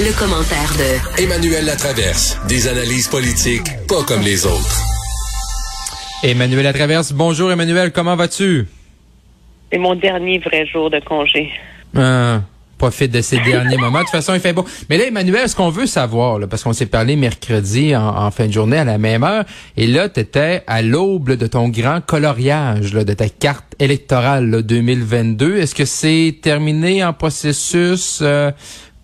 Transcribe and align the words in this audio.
le 0.00 0.18
commentaire 0.18 0.72
de 0.76 1.22
Emmanuel 1.22 1.66
Latraverse. 1.66 2.36
Des 2.48 2.66
analyses 2.66 3.06
politiques 3.06 3.68
pas 3.86 4.02
comme 4.02 4.22
les 4.22 4.44
autres. 4.44 4.80
Emmanuel 6.24 6.64
Latraverse, 6.64 7.12
bonjour 7.12 7.52
Emmanuel, 7.52 7.92
comment 7.92 8.16
vas-tu? 8.16 8.66
C'est 9.70 9.78
mon 9.78 9.94
dernier 9.94 10.38
vrai 10.40 10.66
jour 10.66 10.90
de 10.90 10.98
congé. 10.98 11.48
Ah, 11.96 12.40
profite 12.76 13.12
de 13.12 13.20
ces 13.20 13.38
derniers 13.38 13.76
moments. 13.76 14.00
De 14.00 14.04
toute 14.04 14.10
façon, 14.10 14.34
il 14.34 14.40
fait 14.40 14.52
beau. 14.52 14.64
Mais 14.90 14.98
là, 14.98 15.06
Emmanuel, 15.06 15.48
ce 15.48 15.54
qu'on 15.54 15.70
veut 15.70 15.86
savoir, 15.86 16.40
là, 16.40 16.48
parce 16.48 16.64
qu'on 16.64 16.72
s'est 16.72 16.86
parlé 16.86 17.14
mercredi 17.14 17.94
en, 17.94 18.30
fin 18.32 18.48
de 18.48 18.52
journée 18.52 18.78
à 18.78 18.84
la 18.84 18.98
même 18.98 19.22
heure, 19.22 19.44
et 19.76 19.86
là, 19.86 20.08
tu 20.08 20.18
étais 20.18 20.64
à 20.66 20.82
l'aube 20.82 21.36
de 21.36 21.46
ton 21.46 21.68
grand 21.68 22.00
coloriage 22.04 22.94
là, 22.94 23.04
de 23.04 23.12
ta 23.12 23.28
carte 23.28 23.76
électorale 23.78 24.50
là, 24.50 24.62
2022. 24.62 25.58
Est-ce 25.58 25.74
que 25.76 25.84
c'est 25.84 26.36
terminé 26.42 27.04
en 27.04 27.12
processus 27.12 28.18
euh, 28.22 28.50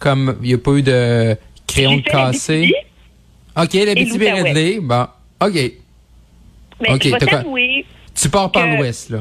comme 0.00 0.36
il 0.42 0.48
n'y 0.48 0.54
a 0.54 0.58
pas 0.58 0.72
eu 0.72 0.82
de 0.82 1.36
crayon 1.68 1.98
de 1.98 2.02
cassé? 2.02 2.72
OK, 3.56 3.74
la 3.74 3.94
BTB 3.94 4.80
Bon, 4.82 5.06
OK. 5.40 5.72
Mais 6.80 6.92
okay, 6.92 7.10
je 7.10 7.84
Tu 8.14 8.28
pars 8.28 8.50
par 8.50 8.66
l'ouest, 8.66 9.10
là. 9.10 9.20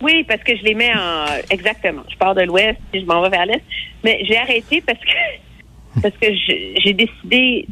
Oui, 0.00 0.24
parce 0.28 0.42
que 0.44 0.56
je 0.56 0.62
les 0.62 0.74
mets 0.74 0.92
en 0.94 1.26
exactement. 1.50 2.02
Je 2.08 2.16
pars 2.16 2.34
de 2.34 2.42
l'ouest 2.42 2.78
et 2.94 3.00
je 3.00 3.04
m'en 3.04 3.20
vais 3.22 3.30
vers 3.30 3.46
l'est. 3.46 3.62
Mais 4.04 4.20
j'ai 4.24 4.38
arrêté 4.38 4.80
parce 4.80 5.00
que 5.00 6.00
parce 6.00 6.14
que 6.20 6.28
j'ai 6.84 6.92
décidé, 6.92 7.66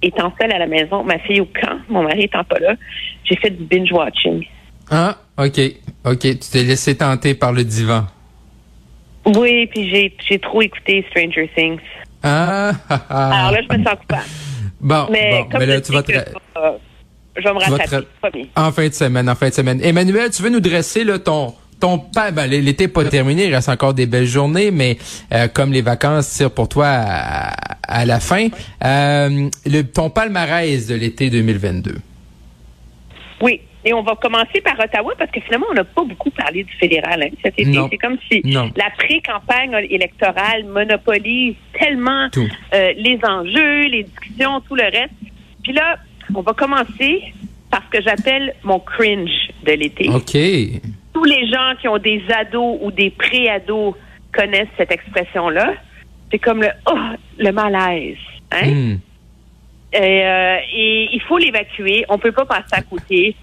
étant 0.00 0.32
seule 0.40 0.52
à 0.52 0.58
la 0.58 0.66
maison, 0.66 1.02
ma 1.02 1.18
fille 1.18 1.40
au 1.40 1.46
camp, 1.46 1.78
mon 1.88 2.04
mari 2.04 2.22
étant 2.22 2.44
pas 2.44 2.60
là, 2.60 2.76
j'ai 3.24 3.36
fait 3.36 3.50
du 3.50 3.64
binge 3.64 3.90
watching. 3.90 4.44
Ah, 4.90 5.16
ok, 5.36 5.60
ok. 6.04 6.20
Tu 6.20 6.50
t'es 6.52 6.62
laissé 6.62 6.96
tenter 6.96 7.34
par 7.34 7.52
le 7.52 7.64
divan. 7.64 8.06
Oui, 9.26 9.66
puis 9.68 9.88
j'ai 9.88 10.14
j'ai 10.28 10.38
trop 10.38 10.62
écouté 10.62 11.04
Stranger 11.10 11.50
Things. 11.56 11.80
Ah, 12.22 12.72
ah, 12.88 13.00
ah. 13.08 13.38
Alors 13.38 13.52
là, 13.52 13.60
je 13.62 13.78
me 13.78 13.84
sens 13.84 13.94
coupable. 14.00 14.22
Bon, 14.80 15.06
mais 15.12 15.30
bon, 15.30 15.48
comme 15.48 15.60
mais 15.60 15.66
là, 15.66 15.80
tu 15.80 15.92
vas 15.92 16.02
te... 16.02 16.10
je 16.10 17.42
vais 17.44 17.54
me 17.54 17.58
rattraper, 17.60 18.48
En 18.56 18.72
fin 18.72 18.88
de 18.88 18.92
semaine, 18.92 19.30
en 19.30 19.36
fin 19.36 19.48
de 19.48 19.54
semaine. 19.54 19.80
Emmanuel, 19.80 20.28
tu 20.30 20.42
veux 20.42 20.50
nous 20.50 20.58
dresser 20.58 21.04
là, 21.04 21.20
ton 21.20 21.54
ton 21.82 21.98
pas 21.98 22.30
ben, 22.30 22.48
l'été 22.48 22.86
pas 22.86 23.04
terminé, 23.04 23.46
il 23.46 23.54
reste 23.54 23.68
encore 23.68 23.92
des 23.92 24.06
belles 24.06 24.26
journées, 24.26 24.70
mais 24.70 24.98
euh, 25.32 25.48
comme 25.48 25.72
les 25.72 25.82
vacances 25.82 26.30
tirent 26.30 26.52
pour 26.52 26.68
toi 26.68 26.86
à, 26.86 28.04
la 28.04 28.20
fin, 28.20 28.48
euh, 28.84 29.48
le, 29.66 29.82
ton 29.82 30.08
palmarès 30.08 30.86
de 30.86 30.94
l'été 30.94 31.28
2022. 31.28 31.96
Oui, 33.40 33.60
et 33.84 33.92
on 33.92 34.02
va 34.02 34.14
commencer 34.16 34.60
par 34.62 34.78
Ottawa 34.78 35.12
parce 35.18 35.30
que 35.30 35.40
finalement, 35.40 35.66
on 35.70 35.74
n'a 35.74 35.84
pas 35.84 36.04
beaucoup 36.04 36.30
parlé 36.30 36.64
du 36.64 36.72
fédéral 36.74 37.22
hein, 37.22 37.28
cet 37.42 37.58
été. 37.58 37.78
C'est 37.90 37.98
comme 37.98 38.18
si 38.30 38.42
la 38.42 38.90
pré-campagne 38.96 39.74
électorale 39.90 40.64
monopolise 40.64 41.54
tellement 41.78 42.28
euh, 42.36 42.92
les 42.96 43.18
enjeux, 43.26 43.88
les 43.88 44.04
discussions, 44.04 44.60
tout 44.60 44.76
le 44.76 44.84
reste. 44.84 45.12
Puis 45.62 45.72
là, 45.72 45.96
on 46.34 46.42
va 46.42 46.52
commencer 46.52 47.22
par 47.70 47.82
ce 47.84 47.98
que 47.98 48.02
j'appelle 48.02 48.54
mon 48.62 48.78
cringe 48.78 49.50
de 49.64 49.72
l'été. 49.72 50.08
OK 50.08 50.36
tous 51.12 51.24
les 51.24 51.46
gens 51.48 51.74
qui 51.80 51.88
ont 51.88 51.98
des 51.98 52.22
ados 52.30 52.78
ou 52.80 52.90
des 52.90 53.10
pré-ados 53.10 53.94
connaissent 54.32 54.68
cette 54.76 54.90
expression-là. 54.90 55.74
C'est 56.30 56.38
comme 56.38 56.62
le 56.62 56.70
oh, 56.90 56.98
le 57.38 57.52
malaise. 57.52 58.16
Hein? 58.50 58.70
Hmm. 58.70 58.98
Euh, 59.94 60.56
et, 60.74 61.08
il 61.12 61.20
faut 61.28 61.36
l'évacuer. 61.36 62.04
On 62.08 62.18
peut 62.18 62.32
pas 62.32 62.46
passer 62.46 62.72
à 62.72 62.82
côté. 62.82 63.36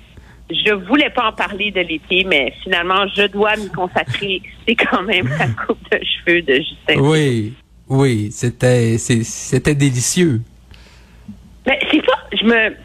Je 0.50 0.74
voulais 0.74 1.10
pas 1.12 1.30
en 1.30 1.34
parler 1.34 1.72
de 1.72 1.82
l'été, 1.82 2.26
mais 2.28 2.54
finalement, 2.64 3.08
je 3.16 3.28
dois 3.28 3.56
m'y 3.56 3.70
consacrer. 3.70 4.42
C'est 4.68 4.76
quand 4.76 5.04
même 5.04 5.28
la 5.28 5.48
coupe 5.66 5.80
de 5.92 6.00
cheveux 6.04 6.42
de 6.42 6.56
Justin. 6.56 7.00
Oui, 7.00 7.54
oui, 7.88 8.30
c'était 8.32 8.98
c'était 8.98 9.76
délicieux. 9.76 10.42
Mais 11.68 11.80
c'est 11.92 12.04
pas, 12.04 12.20
je 12.32 12.44
me, 12.46 12.76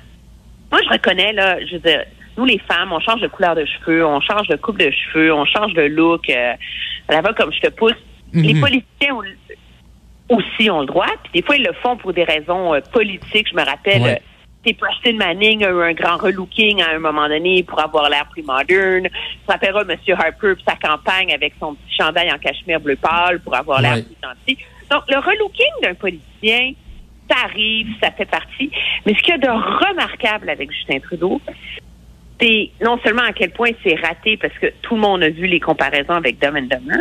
moi 0.70 0.80
je 0.84 0.90
reconnais 0.90 1.32
là, 1.32 1.58
je 1.64 1.74
veux 1.74 1.80
dire, 1.80 2.04
nous, 2.36 2.44
les 2.44 2.58
femmes, 2.58 2.92
on 2.92 3.00
change 3.00 3.20
de 3.20 3.28
couleur 3.28 3.54
de 3.54 3.64
cheveux, 3.64 4.04
on 4.04 4.20
change 4.20 4.48
de 4.48 4.56
coupe 4.56 4.78
de 4.78 4.90
cheveux, 4.90 5.32
on 5.32 5.44
change 5.44 5.72
de 5.74 5.82
look. 5.82 6.28
Euh, 6.28 6.54
va 7.08 7.32
comme 7.32 7.52
je 7.52 7.60
te 7.60 7.70
pousse. 7.70 7.94
Les 8.32 8.54
mhm. 8.54 8.60
politiciens 8.60 9.14
aussi 10.28 10.70
ont 10.70 10.80
le 10.80 10.86
droit. 10.86 11.06
Puis 11.22 11.40
des 11.40 11.46
fois, 11.46 11.56
ils 11.56 11.64
le 11.64 11.72
font 11.74 11.96
pour 11.96 12.12
des 12.12 12.24
raisons 12.24 12.74
euh, 12.74 12.80
politiques. 12.92 13.48
Je 13.50 13.56
me 13.56 13.64
rappelle, 13.64 14.02
ouais. 14.02 14.22
Euh, 14.66 14.72
Preston 14.78 15.16
Manning 15.16 15.64
a 15.64 15.70
eu 15.70 15.82
un 15.82 15.92
grand 15.92 16.16
relooking 16.16 16.82
à 16.82 16.90
un 16.94 16.98
moment 16.98 17.28
donné 17.28 17.62
pour 17.62 17.80
avoir 17.80 18.08
l'air 18.08 18.26
plus 18.30 18.42
moderne. 18.42 19.08
Tu 19.08 19.50
rappelleras 19.50 19.82
M. 19.82 19.98
Harper 20.16 20.54
sa 20.66 20.76
campagne 20.76 21.32
avec 21.32 21.54
son 21.60 21.74
petit 21.74 21.96
chandail 21.98 22.32
en 22.32 22.38
cachemire 22.38 22.80
bleu 22.80 22.96
pâle 22.96 23.40
pour 23.40 23.54
avoir 23.54 23.80
l'air 23.80 23.94
plus 23.94 24.16
gentil. 24.22 24.58
Donc, 24.90 25.02
le 25.08 25.18
relooking 25.18 25.82
d'un 25.82 25.94
politicien, 25.94 26.72
ça 27.30 27.36
arrive, 27.44 27.88
ça 28.02 28.10
fait 28.10 28.26
partie. 28.26 28.70
Mais 29.06 29.14
ce 29.14 29.22
qu'il 29.22 29.30
y 29.30 29.32
a 29.32 29.38
de 29.38 29.48
remarquable 29.48 30.50
avec 30.50 30.70
Justin 30.70 31.00
Trudeau, 31.00 31.40
c'est 32.40 32.70
non 32.82 32.98
seulement 33.04 33.22
à 33.22 33.32
quel 33.32 33.50
point 33.50 33.70
c'est 33.82 33.94
raté 33.94 34.36
parce 34.36 34.54
que 34.54 34.66
tout 34.82 34.96
le 34.96 35.00
monde 35.00 35.22
a 35.22 35.30
vu 35.30 35.46
les 35.46 35.60
comparaisons 35.60 36.14
avec 36.14 36.40
Dumb 36.40 36.56
and 36.56 36.62
Dumber, 36.62 37.00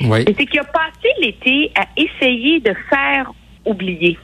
mais 0.00 0.24
c'est 0.36 0.46
qu'il 0.46 0.60
a 0.60 0.64
passé 0.64 1.08
l'été 1.20 1.70
à 1.74 1.86
essayer 1.96 2.60
de 2.60 2.74
faire 2.90 3.32
oublier 3.64 4.18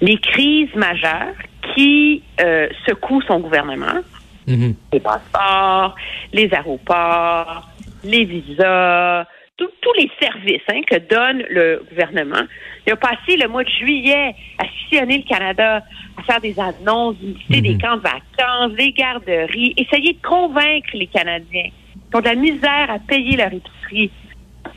les 0.00 0.16
crises 0.18 0.74
majeures 0.74 1.34
qui 1.74 2.22
euh, 2.40 2.68
secouent 2.86 3.22
son 3.22 3.40
gouvernement. 3.40 4.00
Mm-hmm. 4.46 4.74
Les 4.92 5.00
passeports, 5.00 5.94
les 6.32 6.52
aéroports, 6.52 7.68
les 8.04 8.24
visas, 8.24 9.26
tous 9.58 9.92
les 9.98 10.10
services 10.20 10.62
hein, 10.68 10.80
que 10.88 10.98
donne 10.98 11.42
le 11.50 11.82
gouvernement. 11.90 12.42
Il 12.86 12.92
a 12.92 12.96
passé 12.96 13.36
le 13.36 13.48
mois 13.48 13.64
de 13.64 13.68
juillet 13.68 14.34
à 14.58 14.64
sillonner 14.88 15.18
le 15.18 15.28
Canada, 15.28 15.82
à 16.16 16.22
faire 16.22 16.40
des 16.40 16.54
annonces, 16.58 17.16
visiter 17.16 17.60
des 17.60 17.74
mhm. 17.74 17.80
camps 17.80 17.96
de 17.96 18.02
vacances, 18.02 18.72
des 18.76 18.92
garderies, 18.92 19.74
essayer 19.76 20.12
de 20.12 20.26
convaincre 20.26 20.90
les 20.94 21.06
Canadiens 21.06 21.70
qui 22.10 22.16
ont 22.16 22.20
de 22.20 22.24
la 22.24 22.34
misère 22.34 22.90
à 22.90 22.98
payer 23.00 23.36
leur 23.36 23.52
épicerie, 23.52 24.10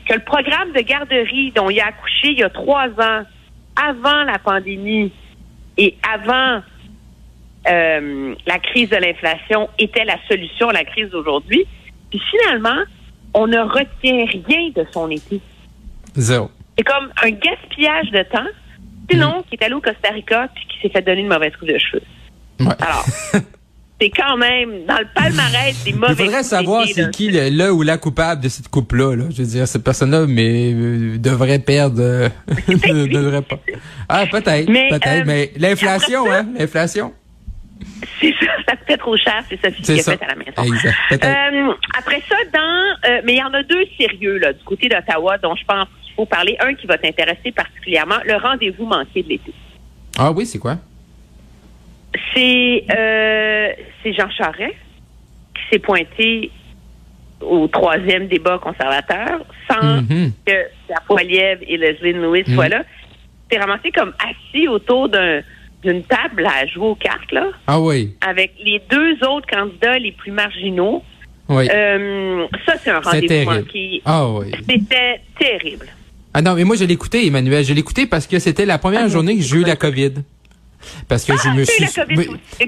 que 0.06 0.14
le 0.14 0.20
programme 0.20 0.72
de 0.72 0.80
garderie 0.80 1.52
dont 1.52 1.70
il 1.70 1.80
a 1.80 1.86
accouché 1.86 2.28
il 2.28 2.38
y 2.38 2.42
a 2.42 2.50
trois 2.50 2.88
ans, 2.88 3.22
avant 3.76 4.24
la 4.24 4.38
pandémie 4.38 5.12
et 5.78 5.96
avant 6.02 6.60
euh, 7.68 8.34
la 8.46 8.58
crise 8.58 8.88
de 8.90 8.96
l'inflation, 8.96 9.68
était 9.78 10.04
la 10.04 10.18
solution 10.28 10.68
à 10.68 10.72
la 10.72 10.84
crise 10.84 11.10
d'aujourd'hui. 11.10 11.66
Puis 12.10 12.20
finalement, 12.30 12.82
on 13.34 13.46
ne 13.46 13.58
retient 13.58 14.26
rien 14.26 14.70
de 14.74 14.84
son 14.92 15.10
été. 15.10 15.40
Zéro. 16.14 16.50
C'est 16.76 16.84
comme 16.84 17.10
un 17.22 17.30
gaspillage 17.30 18.10
de 18.10 18.22
temps. 18.24 18.48
Sinon, 19.10 19.40
mm. 19.40 19.42
qui 19.48 19.56
est 19.56 19.64
allé 19.64 19.74
au 19.74 19.80
Costa 19.80 20.10
Rica 20.12 20.48
puis 20.54 20.64
qui 20.68 20.80
s'est 20.80 20.92
fait 20.92 21.02
donner 21.02 21.22
une 21.22 21.28
mauvaise 21.28 21.52
coupe 21.58 21.68
de 21.68 21.78
cheveux. 21.78 22.02
Alors, 22.60 23.04
c'est 24.00 24.10
quand 24.10 24.36
même 24.36 24.84
dans 24.86 24.98
le 24.98 25.06
palmarès 25.14 25.84
des 25.84 25.92
mauvais. 25.92 26.12
Il 26.12 26.24
faudrait 26.24 26.42
savoir 26.42 26.86
c'est 26.86 27.10
qui 27.10 27.30
le, 27.30 27.70
ou 27.70 27.82
la 27.82 27.98
coupable 27.98 28.42
de 28.42 28.48
cette 28.48 28.68
coupe-là. 28.68 29.16
Là. 29.16 29.24
Je 29.30 29.42
veux 29.42 29.48
dire, 29.48 29.68
cette 29.68 29.84
personne-là, 29.84 30.26
mais 30.28 30.72
euh, 30.72 31.18
devrait 31.18 31.58
perdre. 31.58 32.00
Euh, 32.00 32.28
devrait 32.68 33.42
pas. 33.42 33.58
Ah, 34.08 34.24
peut-être, 34.30 34.66
peut-être. 34.66 35.06
Euh, 35.06 35.22
mais 35.26 35.52
l'inflation, 35.56 36.30
hein, 36.30 36.46
l'inflation. 36.58 37.12
C'est 38.20 38.34
ça, 38.40 38.52
ça 38.68 38.76
coûtait 38.76 38.96
trop 38.96 39.16
cher, 39.16 39.42
c'est 39.48 39.60
Sophie 39.60 39.82
qui 39.82 40.00
a 40.00 40.02
fait 40.02 40.22
à 40.22 40.28
la 40.28 40.34
maison. 40.36 40.52
Euh, 41.12 41.72
après 41.98 42.22
ça, 42.28 42.36
dans 42.52 43.10
euh, 43.10 43.20
mais 43.24 43.34
il 43.34 43.38
y 43.38 43.42
en 43.42 43.52
a 43.52 43.62
deux 43.62 43.84
sérieux 43.98 44.38
là, 44.38 44.52
du 44.52 44.62
côté 44.64 44.88
d'Ottawa 44.88 45.38
dont 45.38 45.56
je 45.56 45.64
pense 45.64 45.88
qu'il 46.04 46.14
faut 46.14 46.26
parler. 46.26 46.56
Un 46.60 46.74
qui 46.74 46.86
va 46.86 46.98
t'intéresser 46.98 47.50
particulièrement, 47.52 48.18
le 48.24 48.36
rendez-vous 48.36 48.86
manqué 48.86 49.22
de 49.22 49.28
l'été. 49.28 49.52
Ah 50.18 50.30
oui, 50.30 50.46
c'est 50.46 50.58
quoi? 50.58 50.76
C'est 52.34 52.84
euh, 52.94 53.72
Jean 54.04 54.30
Charest 54.30 54.76
qui 55.54 55.62
s'est 55.70 55.78
pointé 55.78 56.50
au 57.40 57.66
troisième 57.66 58.28
débat 58.28 58.58
conservateur 58.58 59.44
sans 59.68 60.00
mm-hmm. 60.00 60.30
que 60.46 60.52
la 60.88 61.00
Poilièvre 61.06 61.62
et 61.66 61.76
Leslie 61.76 62.12
Lewis 62.12 62.44
soient 62.54 62.68
mm. 62.68 62.72
là. 62.72 62.82
C'est 63.50 63.58
ramassé 63.58 63.90
comme 63.90 64.14
assis 64.18 64.68
autour 64.68 65.08
d'un 65.08 65.40
d'une 65.82 66.02
table 66.04 66.46
à 66.46 66.66
jouer 66.66 66.86
aux 66.86 66.94
cartes, 66.94 67.32
là. 67.32 67.48
Ah 67.66 67.80
oui. 67.80 68.14
Avec 68.26 68.52
les 68.64 68.80
deux 68.90 69.14
autres 69.26 69.46
candidats 69.48 69.98
les 69.98 70.12
plus 70.12 70.32
marginaux. 70.32 71.02
Oui. 71.48 71.68
Euh, 71.72 72.46
ça, 72.64 72.74
c'est 72.82 72.90
un 72.90 73.00
rendez-vous 73.00 73.50
manqué. 73.50 74.02
Ah 74.04 74.28
oui. 74.28 74.52
C'était 74.68 75.20
terrible. 75.38 75.86
Ah 76.34 76.40
non, 76.40 76.54
mais 76.54 76.64
moi, 76.64 76.76
je 76.76 76.84
l'ai 76.84 76.94
écouté, 76.94 77.26
Emmanuel. 77.26 77.64
Je 77.64 77.74
l'ai 77.74 77.80
écouté 77.80 78.06
parce 78.06 78.26
que 78.26 78.38
c'était 78.38 78.64
la 78.64 78.78
première 78.78 79.04
ah, 79.04 79.08
journée 79.08 79.36
que 79.36 79.42
j'ai 79.42 79.56
eu 79.56 79.64
la 79.64 79.76
COVID. 79.76 80.12
Parce 81.08 81.24
que 81.24 81.34
je 81.34 81.48
ah, 81.48 81.54
me 81.54 81.64
suis. 81.64 81.84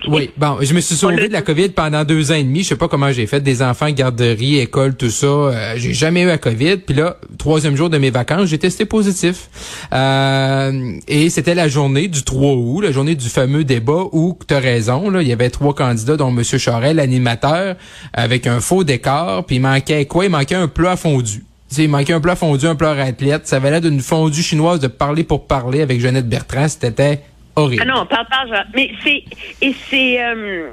oui, 0.09 0.31
bon, 0.37 0.59
je 0.61 0.75
me 0.75 0.81
suis 0.81 0.95
sauvé 0.95 1.29
de 1.29 1.33
la 1.33 1.43
COVID 1.43 1.71
pendant 1.71 2.05
deux 2.05 2.33
ans 2.33 2.37
et 2.37 2.45
demi. 2.45 2.63
Je 2.63 2.69
sais 2.69 2.77
pas 2.77 2.89
comment 2.89 3.13
j'ai 3.13 3.27
fait 3.27 3.41
des 3.41 3.63
enfants, 3.63 3.91
garderie, 3.91 4.59
école, 4.59 4.97
tout 4.97 5.11
ça. 5.11 5.27
Euh, 5.27 5.75
j'ai 5.77 5.95
jamais 5.95 6.23
eu 6.23 6.27
la 6.27 6.39
COVID. 6.39 6.79
Puis 6.79 6.95
là, 6.95 7.19
troisième 7.39 7.77
jour 7.77 7.91
de 7.91 7.99
mes 7.99 8.11
vacances, 8.11 8.49
j'ai 8.49 8.59
testé 8.59 8.85
positif. 8.85 9.49
Euh, 9.93 10.93
et 11.09 11.31
c'était 11.31 11.55
la 11.55 11.69
journée 11.69 12.09
du 12.09 12.23
3 12.23 12.55
août, 12.55 12.81
la 12.81 12.93
journée 12.93 13.15
du 13.15 13.29
fameux 13.29 13.65
débat 13.65 14.05
où, 14.13 14.39
tu 14.47 14.55
as 14.55 14.59
raison, 14.59 15.11
là, 15.11 15.23
il 15.23 15.29
y 15.29 15.33
avait 15.33 15.51
trois 15.51 15.75
candidats, 15.75 16.17
dont 16.17 16.29
M. 16.29 16.43
Charel, 16.43 16.97
l'animateur, 16.97 17.77
avec 18.13 18.47
un 18.47 18.61
faux 18.61 18.85
décor. 18.85 19.45
Puis 19.47 19.57
il 19.57 19.61
manquait 19.61 20.07
quoi? 20.07 20.25
Il 20.25 20.31
manquait 20.31 20.55
un 20.55 20.69
plat 20.69 20.97
fondu. 20.97 21.45
il 21.77 21.89
manquait 21.89 22.13
un 22.13 22.21
plat 22.21 22.37
fondu, 22.37 22.67
un 22.67 22.75
plat 22.75 22.95
raclette. 22.95 23.47
Ça 23.47 23.59
valait 23.59 23.81
d'une 23.81 24.01
fondue 24.01 24.43
chinoise 24.43 24.81
de 24.81 24.89
parler 24.89 25.25
pour 25.25 25.47
parler 25.47 25.83
avec 25.83 26.01
Jeannette 26.01 26.29
Bertrand. 26.29 26.69
C'était 26.69 27.21
horrible. 27.57 27.83
Ah 27.87 27.93
non, 27.93 28.07
parle, 28.07 28.27
parle, 28.27 28.67
mais 28.75 28.91
c'est, 29.03 29.25
et 29.61 29.75
c'est, 29.89 30.25
euh, 30.25 30.69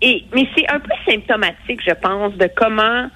et, 0.00 0.24
mais 0.34 0.46
c'est 0.56 0.68
un 0.68 0.80
peu 0.80 0.90
symptomatique, 1.08 1.80
je 1.86 1.94
pense, 1.94 2.34
de 2.34 2.48
comment 2.54 3.08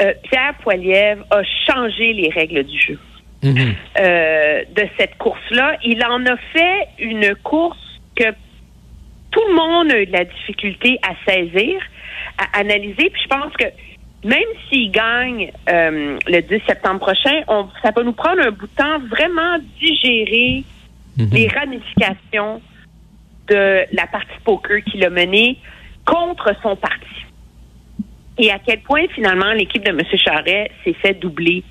euh, 0.00 0.12
Pierre 0.24 0.54
Poilievre 0.62 1.24
a 1.30 1.42
changé 1.66 2.12
les 2.12 2.30
règles 2.30 2.64
du 2.64 2.78
jeu. 2.78 2.98
Mhm. 3.40 3.74
Euh, 4.00 4.64
de 4.74 4.88
cette 4.98 5.16
course-là. 5.16 5.76
Il 5.84 6.04
en 6.04 6.26
a 6.26 6.36
fait 6.52 6.88
une 6.98 7.36
course 7.36 7.78
que 8.16 8.30
tout 9.30 9.42
le 9.48 9.54
monde 9.54 9.92
a 9.92 10.00
eu 10.00 10.06
de 10.06 10.12
la 10.12 10.24
difficulté 10.24 10.98
à 11.08 11.14
saisir, 11.30 11.80
à 12.36 12.58
analyser. 12.58 13.10
Puis 13.10 13.22
je 13.22 13.28
pense 13.28 13.52
que 13.52 13.66
même 14.24 14.42
s'il 14.68 14.90
gagne 14.90 15.52
le 15.68 16.40
10 16.40 16.62
septembre 16.66 16.98
prochain, 16.98 17.42
on, 17.46 17.68
ça 17.80 17.92
va 17.92 18.02
nous 18.02 18.12
prendre 18.12 18.42
un 18.42 18.50
bout 18.50 18.66
de 18.66 18.74
temps 18.74 18.98
vraiment 19.08 19.58
digérer 19.80 20.64
Mhm. 21.18 21.30
les 21.32 21.48
ramifications 21.48 22.62
de 23.48 23.84
la 23.92 24.06
partie 24.06 24.38
poker 24.44 24.82
qu'il 24.84 25.04
a 25.04 25.10
menée 25.10 25.58
contre 26.04 26.54
son 26.62 26.76
parti. 26.76 27.04
Et 28.38 28.50
à 28.52 28.58
quel 28.58 28.80
point, 28.80 29.06
finalement, 29.14 29.52
l'équipe 29.52 29.84
de 29.84 29.90
M. 29.90 30.00
Charret 30.16 30.70
s'est 30.84 30.94
fait 30.94 31.14
doubler 31.14 31.64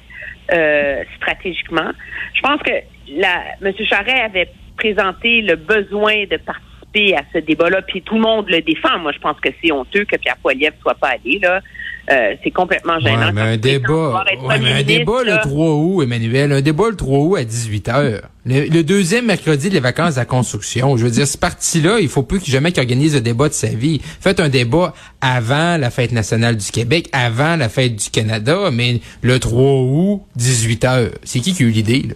euh, 0.51 1.03
stratégiquement. 1.15 1.91
Je 2.33 2.41
pense 2.41 2.61
que 2.61 2.71
la, 3.09 3.44
M. 3.61 3.73
Charret 3.85 4.21
avait 4.21 4.49
présenté 4.75 5.41
le 5.41 5.55
besoin 5.55 6.25
de 6.25 6.38
participer 6.38 7.15
à 7.15 7.21
ce 7.33 7.39
débat-là, 7.39 7.81
puis 7.83 8.01
tout 8.01 8.15
le 8.15 8.21
monde 8.21 8.50
le 8.50 8.61
défend. 8.61 9.00
Moi, 9.00 9.11
je 9.13 9.19
pense 9.19 9.39
que 9.39 9.50
c'est 9.61 9.71
honteux 9.71 10.05
que 10.05 10.17
Pierre 10.17 10.38
Poilievre 10.38 10.75
soit 10.81 10.95
pas 10.95 11.09
allé, 11.09 11.39
là. 11.39 11.61
Euh, 12.09 12.36
c'est 12.42 12.51
complètement 12.51 12.98
gênant. 13.01 13.25
Ouais, 13.27 13.31
mais 13.33 13.42
un 13.42 13.57
débat, 13.57 14.24
ouais, 14.44 14.59
mais 14.59 14.71
un 14.71 14.83
débat 14.83 15.24
le 15.24 15.31
là, 15.31 15.38
3 15.39 15.74
août, 15.75 16.04
Emmanuel, 16.04 16.54
un 16.54 16.62
débat 16.62 16.86
le 16.89 16.95
3 16.95 17.19
août 17.19 17.36
à 17.36 17.44
18 17.44 17.89
heures. 17.89 18.21
Le, 18.45 18.68
le 18.69 18.83
deuxième 18.83 19.25
mercredi 19.25 19.69
des 19.69 19.81
vacances 19.81 20.15
la 20.15 20.24
construction. 20.24 20.95
Je 20.95 21.04
veux 21.04 21.12
dire, 21.12 21.27
ce 21.27 21.38
parti-là, 21.38 22.00
il 22.00 22.07
faut 22.07 22.24
plus 22.24 22.39
que 22.39 22.45
jamais 22.45 22.71
qu'il 22.71 22.80
organise 22.81 23.13
le 23.13 23.19
débat 23.19 23.50
de 23.50 23.54
sa 23.54 23.68
vie. 23.68 24.00
Faites 24.21 24.39
un 24.39 24.48
débat 24.48 24.94
avant 25.19 25.75
la 25.77 25.89
fête 25.89 26.13
nationale 26.13 26.56
du 26.56 26.71
Québec, 26.71 27.09
avant 27.12 27.57
la 27.57 27.68
fête 27.68 27.98
du 27.98 28.10
Canada, 28.10 28.69
mais 28.71 29.01
le 29.21 29.38
3 29.38 29.62
août, 29.62 30.21
18 30.38 30.86
heures. 30.86 31.12
C'est 31.24 31.39
qui 31.42 31.53
qui 31.53 31.63
a 31.63 31.65
eu 31.65 31.71
l'idée, 31.71 32.03
là? 32.07 32.15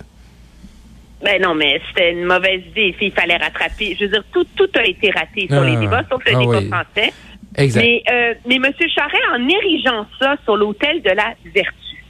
Ben 1.24 1.40
non, 1.40 1.54
mais 1.54 1.80
c'était 1.90 2.14
une 2.14 2.24
mauvaise 2.26 2.62
idée. 2.72 2.96
Il 3.00 3.12
fallait 3.12 3.38
rattraper. 3.38 3.96
Je 4.00 4.06
veux 4.06 4.12
dire, 4.12 4.24
tout, 4.34 4.46
tout 4.56 4.70
a 4.74 4.84
été 4.86 5.12
raté 5.12 5.46
sur 5.48 5.62
Ah, 5.62 5.66
les 5.66 5.76
débats, 5.76 6.04
sauf 6.10 6.24
le 6.26 6.32
ah 6.36 6.40
débat 6.40 6.58
oui. 6.60 6.68
français. 6.68 7.14
Exact. 7.58 7.82
Mais, 7.82 8.02
euh, 8.12 8.34
mais 8.48 8.56
M. 8.56 8.72
Charret, 8.96 9.18
en 9.36 9.48
érigeant 9.48 10.06
ça 10.20 10.36
sur 10.44 10.56
l'autel 10.58 11.02
de 11.02 11.10
la 11.10 11.34
vertu, 11.54 12.04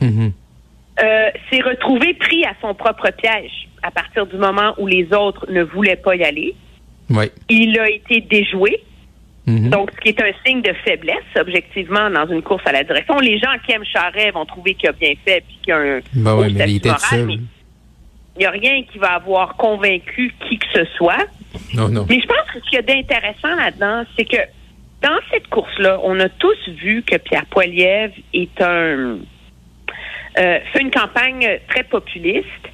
Mhm. 0.00 0.32
euh, 1.02 1.30
s'est 1.50 1.62
retrouvé 1.62 2.14
pris 2.14 2.44
à 2.44 2.52
son 2.60 2.74
propre 2.74 3.10
piège 3.10 3.68
à 3.82 3.90
partir 3.90 4.26
du 4.26 4.36
moment 4.36 4.74
où 4.78 4.86
les 4.86 5.12
autres 5.12 5.50
ne 5.50 5.62
voulaient 5.62 5.96
pas 5.96 6.14
y 6.16 6.24
aller. 6.24 6.54
Ouais. 7.10 7.30
Il 7.48 7.78
a 7.78 7.88
été 7.88 8.20
déjoué. 8.20 8.80
Mhm. 9.46 9.70
Donc, 9.70 9.90
ce 9.92 10.00
qui 10.00 10.08
est 10.08 10.20
un 10.20 10.32
signe 10.44 10.60
de 10.60 10.72
faiblesse, 10.84 11.22
objectivement, 11.38 12.10
dans 12.10 12.26
une 12.26 12.42
course 12.42 12.62
à 12.66 12.72
la 12.72 12.82
direction. 12.82 13.18
Les 13.20 13.38
gens 13.38 13.52
qui 13.64 13.72
aiment 13.72 13.84
Charret 13.84 14.32
vont 14.32 14.44
trouver 14.44 14.74
qu'il 14.74 14.88
a 14.88 14.92
bien 14.92 15.12
fait 15.24 15.42
puis 15.46 15.56
qu'il 15.62 15.68
y 15.68 15.72
a 15.72 15.78
un 15.78 16.00
Ben 16.14 16.34
ouais, 16.36 16.48
mais 16.52 16.68
il 16.72 16.80
moral, 16.84 17.30
il 17.30 18.40
n'y 18.40 18.44
a 18.44 18.50
rien 18.50 18.82
qui 18.90 18.98
va 18.98 19.12
avoir 19.14 19.56
convaincu 19.56 20.34
qui 20.48 20.58
que 20.58 20.66
ce 20.74 20.84
soit. 20.96 21.26
Non, 21.74 21.88
non. 21.88 22.06
Mais 22.08 22.20
je 22.20 22.26
pense 22.26 22.50
que 22.52 22.58
ce 22.58 22.64
qu'il 22.68 22.74
y 22.74 22.78
a 22.78 22.82
d'intéressant 22.82 23.54
là-dedans, 23.54 24.02
c'est 24.18 24.24
que 24.24 24.36
dans 25.06 25.20
cette 25.30 25.46
course-là, 25.48 26.00
on 26.02 26.18
a 26.18 26.28
tous 26.28 26.58
vu 26.82 27.02
que 27.02 27.16
Pierre 27.16 27.46
Poilievre 27.46 28.14
est 28.34 28.60
un 28.60 29.18
euh, 30.38 30.58
fait 30.72 30.80
une 30.82 30.90
campagne 30.90 31.60
très 31.68 31.82
populiste, 31.84 32.64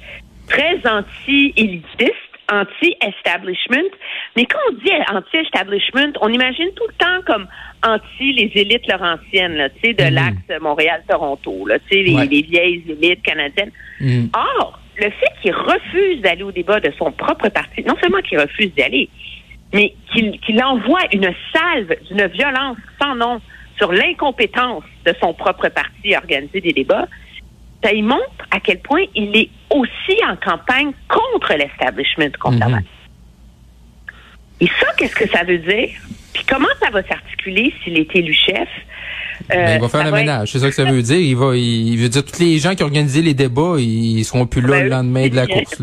très 0.49 0.75
anti-élitiste, 0.85 2.33
anti-establishment. 2.51 3.89
Mais 4.35 4.45
quand 4.45 4.59
on 4.69 4.73
dit 4.83 4.91
anti-establishment, 5.09 6.11
on 6.19 6.27
imagine 6.29 6.69
tout 6.75 6.83
le 6.87 6.93
temps 6.95 7.21
comme 7.25 7.47
anti 7.85 8.33
les 8.33 8.51
élites 8.55 8.85
laurentiennes, 8.91 9.69
tu 9.75 9.89
sais, 9.89 9.93
de 9.93 10.03
Mhm. 10.03 10.13
l'axe 10.13 10.61
Montréal-Toronto, 10.61 11.65
là, 11.67 11.79
tu 11.79 11.85
sais, 11.97 12.03
les, 12.03 12.15
Ouais. 12.15 12.25
les 12.25 12.41
vieilles 12.41 12.83
élites 12.89 13.21
canadiennes. 13.23 13.71
Mhm. 14.01 14.29
Or, 14.35 14.79
le 14.97 15.09
fait 15.09 15.31
qu'il 15.41 15.53
refuse 15.53 16.19
d'aller 16.21 16.43
au 16.43 16.51
débat 16.51 16.79
de 16.81 16.91
son 16.97 17.11
propre 17.13 17.47
parti, 17.49 17.81
non 17.83 17.95
seulement 18.01 18.21
qu'il 18.21 18.39
refuse 18.39 18.73
d'y 18.75 18.83
aller, 18.83 19.09
mais 19.73 19.93
qu'il 20.13 20.63
envoie 20.63 21.01
une 21.11 21.31
salve 21.53 21.93
d'une 22.09 22.27
violence 22.27 22.77
sans 23.01 23.15
nom 23.15 23.41
sur 23.77 23.91
l'incompétence 23.91 24.83
de 25.05 25.13
son 25.19 25.33
propre 25.33 25.69
parti 25.69 26.13
à 26.13 26.19
organiser 26.19 26.61
des 26.61 26.73
débats, 26.73 27.07
ça 27.83 27.91
y 27.91 28.01
montre 28.01 28.21
à 28.51 28.59
quel 28.59 28.79
point 28.79 29.03
il 29.15 29.35
est 29.35 29.49
aussi 29.71 30.17
en 30.29 30.35
campagne 30.37 30.91
contre 31.09 31.53
l'establishment 31.55 32.29
conservateur. 32.39 32.79
Et 34.61 34.67
ça, 34.79 34.87
qu'est-ce 34.97 35.15
que 35.15 35.27
ça 35.29 35.43
veut 35.43 35.57
dire? 35.57 35.89
Puis 36.33 36.43
comment 36.47 36.67
ça 36.81 36.89
va 36.91 37.03
s'articuler 37.03 37.73
s'il 37.83 37.97
est 37.97 38.15
élu 38.15 38.33
chef? 38.33 38.69
Ben, 39.49 39.57
Euh, 39.57 39.75
il 39.75 39.81
va 39.81 39.89
faire 39.89 40.03
le 40.03 40.07
être- 40.09 40.15
ménage, 40.15 40.51
c'est 40.51 40.59
ça 40.59 40.69
que 40.69 40.75
ça 40.75 40.85
veut 40.85 41.01
dire. 41.01 41.17
Il 41.17 41.35
va, 41.35 41.55
il, 41.57 41.97
veut 41.97 42.07
dire 42.09 42.23
tous 42.23 42.39
les 42.39 42.59
gens 42.59 42.75
qui 42.75 42.83
ont 42.83 42.85
organisé 42.85 43.21
les 43.21 43.33
débats, 43.33 43.75
ils 43.79 44.23
seront 44.23 44.45
plus 44.45 44.61
là 44.61 44.67
Ben, 44.67 44.83
le 44.83 44.89
lendemain 44.89 45.27
de 45.27 45.35
la 45.35 45.47
course. 45.47 45.81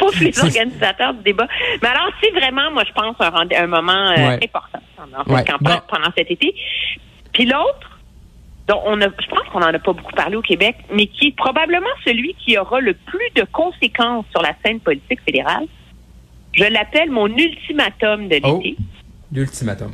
Pouf, 0.00 0.20
les 0.20 0.36
organisateurs 0.42 1.14
du 1.14 1.22
débat. 1.22 1.46
Mais 1.82 1.88
alors, 1.88 2.10
c'est 2.22 2.30
vraiment, 2.30 2.70
moi, 2.72 2.82
je 2.86 2.92
pense, 2.92 3.14
un, 3.20 3.46
un 3.56 3.66
moment 3.66 3.92
euh, 4.10 4.16
Ouais. 4.16 4.40
important 4.44 4.80
pendant 4.96 5.18
Ouais. 5.32 5.38
cette 5.44 5.50
campagne, 5.52 5.76
Bon. 5.88 5.96
pendant 5.96 6.10
cet 6.16 6.30
été. 6.30 6.54
Puis 7.32 7.44
l'autre, 7.46 8.00
dont 8.66 8.80
on 8.86 9.00
a, 9.00 9.06
je 9.06 9.28
pense 9.28 9.46
qu'on 9.52 9.60
n'en 9.60 9.66
a 9.68 9.78
pas 9.78 9.92
beaucoup 9.92 10.12
parlé 10.14 10.36
au 10.36 10.42
Québec, 10.42 10.76
mais 10.92 11.06
qui 11.06 11.28
est 11.28 11.36
probablement 11.36 11.86
celui 12.04 12.34
qui 12.34 12.56
aura 12.58 12.80
le 12.80 12.94
plus 12.94 13.30
de 13.36 13.44
conséquences 13.52 14.24
sur 14.30 14.42
la 14.42 14.54
scène 14.64 14.80
politique 14.80 15.20
fédérale, 15.24 15.66
je 16.52 16.64
l'appelle 16.64 17.10
mon 17.10 17.26
ultimatum 17.28 18.28
de 18.28 18.40
Oh. 18.42 18.60
l'été. 18.62 18.76
L'ultimatum. 19.32 19.92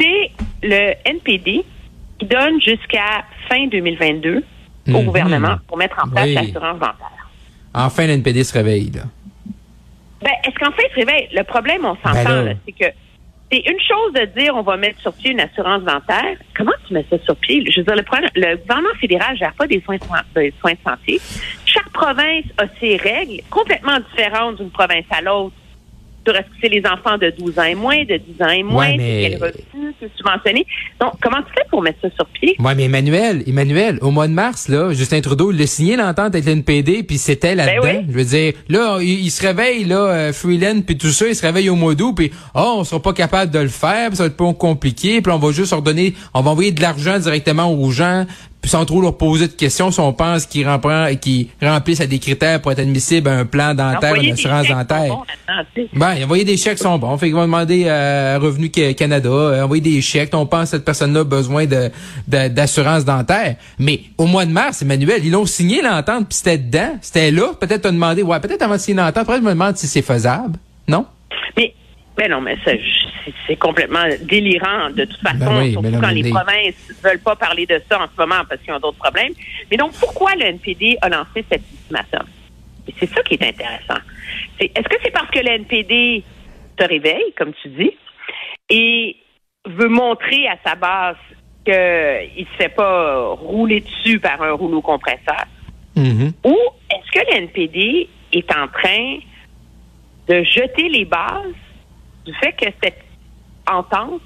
C'est 0.00 0.30
le 0.62 0.94
NPD 1.04 1.62
qui 2.18 2.26
donne 2.26 2.60
jusqu'à 2.62 3.24
fin 3.48 3.66
2022 3.66 4.42
au 4.88 4.90
Mhm. 4.90 5.04
gouvernement 5.04 5.56
pour 5.66 5.76
mettre 5.76 5.96
en 6.02 6.08
place 6.08 6.24
Oui. 6.26 6.34
l'assurance 6.34 6.78
dentaire. 6.78 7.28
Enfin, 7.74 8.06
l'NPD 8.06 8.42
se 8.44 8.54
réveille, 8.54 8.90
là. 8.90 9.02
Ben, 10.22 10.32
est-ce 10.44 10.54
qu'en 10.58 10.72
fait, 10.72 10.82
il 10.88 10.90
se 11.02 11.06
réveille? 11.06 11.28
Le 11.32 11.42
problème, 11.44 11.84
on 11.84 11.94
s'entend, 11.96 12.44
Ben 12.44 12.58
c'est 12.66 12.72
que 12.72 12.92
c'est 13.50 13.60
une 13.60 13.80
chose 13.80 14.12
de 14.14 14.24
dire 14.38 14.54
on 14.56 14.62
va 14.62 14.76
mettre 14.76 15.00
sur 15.00 15.12
pied 15.14 15.30
une 15.30 15.40
assurance 15.40 15.82
dentaire. 15.82 16.36
Comment 16.56 16.72
tu 16.86 16.92
mets 16.94 17.06
ça 17.08 17.16
sur 17.24 17.34
pied? 17.36 17.64
Je 17.70 17.80
veux 17.80 17.84
dire, 17.86 17.96
le, 17.96 18.02
problème, 18.02 18.28
le 18.34 18.56
gouvernement 18.56 18.94
fédéral 19.00 19.36
gère 19.38 19.54
pas 19.54 19.66
des 19.66 19.80
soins, 19.80 19.96
de 19.96 20.04
soin- 20.04 20.22
des 20.34 20.52
soins 20.60 20.72
de 20.72 20.78
santé. 20.84 21.20
Chaque 21.64 21.88
province 21.90 22.44
a 22.58 22.64
ses 22.80 22.96
règles 22.96 23.40
complètement 23.48 23.98
différentes 24.10 24.56
d'une 24.56 24.70
province 24.70 25.04
à 25.10 25.20
l'autre. 25.22 25.54
Sur 26.28 26.36
est-ce 26.36 26.44
que 26.46 26.54
c'est 26.60 26.68
les 26.68 26.82
enfants 26.84 27.16
de 27.16 27.32
12 27.38 27.58
ans 27.58 27.62
et 27.62 27.74
moins, 27.74 28.04
de 28.04 28.16
10 28.18 28.42
ans 28.42 28.48
et 28.50 28.62
moins, 28.62 28.88
Ouais, 28.88 28.96
mais- 28.98 29.22
c'est 29.22 29.30
quel 29.30 29.42
revenu, 29.42 29.94
c'est 29.98 30.10
subventionné. 30.16 30.66
Donc, 31.00 31.12
comment 31.22 31.38
tu 31.38 31.52
fais 31.54 31.64
pour 31.70 31.80
mettre 31.80 32.00
ça 32.02 32.08
sur 32.16 32.26
pied? 32.26 32.54
Ouais, 32.58 32.74
mais 32.74 32.84
Emmanuel, 32.84 33.42
Emmanuel, 33.46 33.98
au 34.02 34.10
mois 34.10 34.28
de 34.28 34.34
mars, 34.34 34.68
là, 34.68 34.92
Justin 34.92 35.22
Trudeau, 35.22 35.52
il 35.52 35.62
a 35.62 35.66
signé 35.66 35.96
l'entente 35.96 36.34
avec 36.34 36.44
l'NPD, 36.44 37.02
puis 37.02 37.16
c'était 37.16 37.54
là-dedans. 37.54 37.80
Ben 37.82 37.96
oui. 38.00 38.06
Je 38.10 38.12
veux 38.14 38.24
dire, 38.24 38.52
là, 38.68 38.98
il, 39.00 39.24
il 39.24 39.30
se 39.30 39.46
réveille, 39.46 39.84
là, 39.84 39.96
euh, 39.96 40.32
Freeland, 40.34 40.82
puis 40.86 40.98
tout 40.98 41.08
ça, 41.08 41.26
il 41.28 41.34
se 41.34 41.46
réveille 41.46 41.70
au 41.70 41.76
mois 41.76 41.94
d'août, 41.94 42.12
puis 42.14 42.30
oh, 42.54 42.74
on 42.80 42.84
sera 42.84 43.00
pas 43.00 43.14
capable 43.14 43.50
de 43.50 43.60
le 43.60 43.68
faire, 43.68 44.08
puis 44.08 44.16
ça 44.18 44.24
va 44.24 44.26
être 44.26 44.36
pas 44.36 44.52
compliqué, 44.52 45.22
puis 45.22 45.32
on 45.32 45.38
va 45.38 45.50
juste 45.52 45.72
leur 45.72 45.80
donner, 45.80 46.14
on 46.34 46.42
va 46.42 46.50
envoyer 46.50 46.72
de 46.72 46.82
l'argent 46.82 47.18
directement 47.18 47.72
aux 47.72 47.90
gens, 47.90 48.26
puis 48.60 48.70
sans 48.70 48.84
trop 48.84 49.00
leur 49.00 49.16
poser 49.16 49.46
de 49.46 49.52
questions, 49.52 49.90
si 49.90 50.00
on 50.00 50.12
pense 50.12 50.44
qu'ils 50.46 50.66
remplissent 50.68 52.00
à 52.00 52.06
des 52.06 52.18
critères 52.18 52.60
pour 52.60 52.72
être 52.72 52.80
admissibles 52.80 53.28
à 53.28 53.38
un 53.38 53.44
plan 53.46 53.74
dentaire, 53.74 54.14
une 54.16 54.32
assurance 54.32 54.66
dentaire. 54.68 55.16
Ben, 55.94 56.24
envoyer 56.24 56.44
des 56.44 56.56
chèques 56.56 56.78
sont 56.78 56.98
bons. 56.98 57.16
Fait 57.18 57.26
qu'ils 57.26 57.34
vont 57.34 57.42
demander 57.42 57.84
euh, 57.86 58.36
à 58.36 58.38
Revenu 58.38 58.70
Ca- 58.74 58.94
Canada, 58.94 59.28
euh, 59.28 59.62
envoyer 59.64 59.80
des 59.80 60.00
chèques. 60.00 60.30
On 60.34 60.44
pense 60.46 60.64
que 60.64 60.68
cette 60.76 60.84
personne-là 60.84 61.20
a 61.20 61.24
besoin 61.24 61.66
de 61.66 61.90
de- 62.26 62.48
d'assurance 62.48 63.04
dentaire. 63.04 63.56
Mais 63.78 64.00
au 64.18 64.26
mois 64.26 64.44
de 64.44 64.50
mars, 64.50 64.82
Emmanuel, 64.82 65.20
ils 65.24 65.30
l'ont 65.30 65.46
signé 65.46 65.80
l'entente, 65.80 66.28
puis 66.28 66.36
c'était 66.38 66.58
dedans, 66.58 66.96
c'était 67.00 67.30
là. 67.30 67.52
Peut-être 67.60 67.82
t'as 67.82 67.90
demandé, 67.92 68.22
ouais, 68.22 68.40
peut-être 68.40 68.62
avant 68.62 68.74
de 68.74 68.80
signer 68.80 68.98
l'entente, 69.00 69.18
après 69.18 69.36
je 69.38 69.42
me 69.42 69.50
demande 69.50 69.76
si 69.76 69.86
c'est 69.86 70.02
faisable. 70.02 70.58
Non? 70.86 71.06
Mais, 71.56 71.74
ben 72.18 72.30
non, 72.32 72.40
mais 72.40 72.56
c'est- 72.64 73.56
complètement 73.56 74.04
délirant 74.22 74.90
de 74.90 75.04
toute 75.04 75.20
façon, 75.20 75.38
Ben 75.38 75.58
oui, 75.60 75.72
surtout 75.72 75.88
mais 75.88 75.98
quand 76.00 76.08
mais 76.08 76.14
les 76.22 76.30
provinces 76.30 76.92
veulent 77.02 77.20
pas 77.20 77.36
parler 77.36 77.64
de 77.66 77.80
ça 77.88 78.00
en 78.00 78.06
ce 78.06 78.20
moment 78.20 78.42
parce 78.48 78.60
qu'ils 78.62 78.72
ont 78.74 78.80
d'autres 78.80 78.98
problèmes. 78.98 79.32
Mais 79.70 79.76
donc, 79.76 79.92
pourquoi 80.00 80.34
le 80.34 80.42
NPD 80.46 80.98
a 81.00 81.08
lancé 81.08 81.44
cette 81.50 81.62
ultimatum? 81.72 82.26
Et 82.88 82.94
c'est 82.98 83.08
ça 83.08 83.22
qui 83.22 83.34
est 83.34 83.42
intéressant. 83.42 84.00
Est-ce 84.58 84.88
que 84.88 84.96
c'est 85.02 85.12
parce 85.12 85.30
que 85.30 85.38
le 85.38 85.48
NPD 85.48 86.24
se 86.78 86.84
réveille, 86.86 87.32
comme 87.36 87.52
tu 87.62 87.68
dis, 87.68 87.92
et 88.70 89.16
veut 89.66 89.88
montrer 89.88 90.48
à 90.48 90.56
sa 90.64 90.74
base 90.74 91.16
qu'il 91.64 91.74
ne 91.74 92.44
se 92.50 92.56
fait 92.56 92.74
pas 92.74 93.28
rouler 93.28 93.80
dessus 93.80 94.18
par 94.18 94.42
un 94.42 94.52
rouleau 94.52 94.80
compresseur? 94.80 95.44
Mhm. 95.94 96.32
Ou 96.44 96.56
est-ce 96.90 97.12
que 97.12 97.26
le 97.30 97.36
NPD 97.42 98.08
est 98.32 98.50
en 98.56 98.66
train 98.68 99.18
de 100.28 100.42
jeter 100.44 100.88
les 100.88 101.04
bases 101.04 101.54
du 102.28 102.34
fait 102.34 102.52
que 102.52 102.66
cette 102.82 103.02
entente 103.66 104.20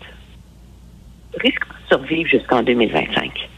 risque 1.38 1.66
de 1.68 1.86
survivre 1.88 2.28
jusqu'en 2.28 2.62
2025? 2.62 3.48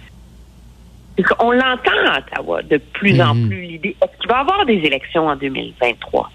On 1.38 1.52
l'entend 1.52 1.92
à 2.12 2.18
Ottawa 2.18 2.62
de 2.62 2.76
plus 2.78 3.20
en 3.22 3.34
Mhm. 3.34 3.48
plus 3.48 3.62
l'idée. 3.62 3.96
Est-ce 4.02 4.18
qu'il 4.20 4.28
va 4.28 4.38
y 4.38 4.40
avoir 4.40 4.66
des 4.66 4.74
élections 4.74 5.28
en 5.28 5.36
2023? 5.36 6.30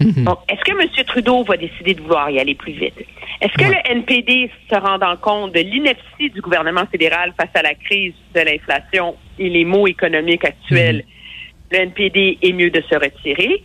Mhm. 0.00 0.24
Donc, 0.24 0.38
est-ce 0.50 0.60
que 0.64 0.72
M. 0.78 0.88
Trudeau 1.06 1.44
va 1.44 1.56
décider 1.56 1.94
de 1.94 2.02
vouloir 2.02 2.28
y 2.28 2.38
aller 2.38 2.54
plus 2.54 2.72
vite? 2.72 2.98
Est-ce 3.40 3.52
que 3.54 3.64
Ouais. 3.64 3.80
le 3.86 3.90
NPD 3.92 4.50
se 4.70 4.74
rendant 4.78 5.16
compte 5.16 5.52
de 5.54 5.60
l'ineptie 5.60 6.28
du 6.30 6.40
gouvernement 6.42 6.84
fédéral 6.86 7.32
face 7.40 7.50
à 7.54 7.62
la 7.62 7.74
crise 7.74 8.14
de 8.34 8.40
l'inflation 8.40 9.16
et 9.38 9.48
les 9.48 9.64
maux 9.64 9.86
économiques 9.86 10.44
actuels, 10.44 11.04
le 11.70 11.78
NPD 11.78 12.38
est 12.42 12.52
mieux 12.52 12.70
de 12.70 12.82
se 12.90 12.94
retirer? 12.94 13.62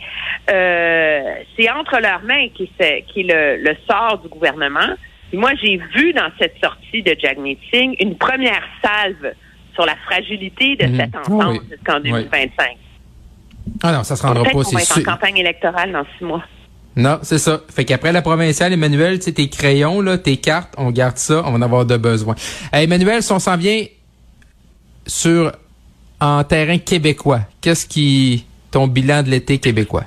Euh, 0.49 1.21
c'est 1.55 1.69
entre 1.69 1.99
leurs 2.01 2.23
mains 2.23 2.47
qui, 2.55 2.69
qui 3.13 3.19
est 3.21 3.23
le, 3.23 3.63
le 3.63 3.75
sort 3.89 4.19
du 4.23 4.27
gouvernement. 4.29 4.95
Et 5.33 5.37
moi, 5.37 5.51
j'ai 5.61 5.77
vu 5.95 6.11
dans 6.13 6.29
cette 6.39 6.55
sortie 6.61 7.03
de 7.03 7.15
Jagmeet 7.19 7.57
Singh 7.71 7.95
une 7.99 8.17
première 8.17 8.63
salve 8.83 9.33
sur 9.73 9.85
la 9.85 9.95
fragilité 10.05 10.75
de 10.75 10.87
Mhm. 10.87 10.95
cette 10.97 11.15
entente 11.15 11.53
oui. 11.53 11.59
jusqu'en 11.71 11.97
Oui. 12.01 12.09
2025. 12.11 12.77
Ah 13.83 13.93
non, 13.93 14.03
ça 14.03 14.15
se 14.15 14.23
rendra 14.23 14.43
pas, 14.43 14.63
c'est 14.63 14.75
être 14.81 14.97
en 15.07 15.13
campagne 15.13 15.37
électorale 15.37 15.91
dans 15.91 16.03
six 16.17 16.25
mois. 16.25 16.43
Non, 16.97 17.19
c'est 17.21 17.37
ça. 17.37 17.61
Fait 17.73 17.85
qu'après 17.85 18.11
la 18.11 18.21
provinciale, 18.21 18.73
Emmanuel, 18.73 19.19
tu 19.19 19.25
sais, 19.25 19.31
tes 19.33 19.47
crayons, 19.47 20.01
là, 20.01 20.17
tes 20.17 20.35
cartes, 20.35 20.73
on 20.77 20.91
garde 20.91 21.15
ça, 21.17 21.41
on 21.45 21.51
va 21.51 21.57
en 21.57 21.61
avoir 21.61 21.85
de 21.85 21.95
besoin. 21.95 22.35
Euh, 22.75 22.79
Emmanuel, 22.79 23.23
si 23.23 23.31
on 23.31 23.39
s'en 23.39 23.55
vient 23.55 23.85
sur 25.07 25.51
en 26.21 26.43
terrain 26.43 26.77
québécois, 26.77 27.41
qu'est-ce 27.61 27.85
qui 27.87 28.45
ton 28.71 28.87
bilan 28.87 29.23
de 29.23 29.29
l'été 29.29 29.57
québécois? 29.57 30.05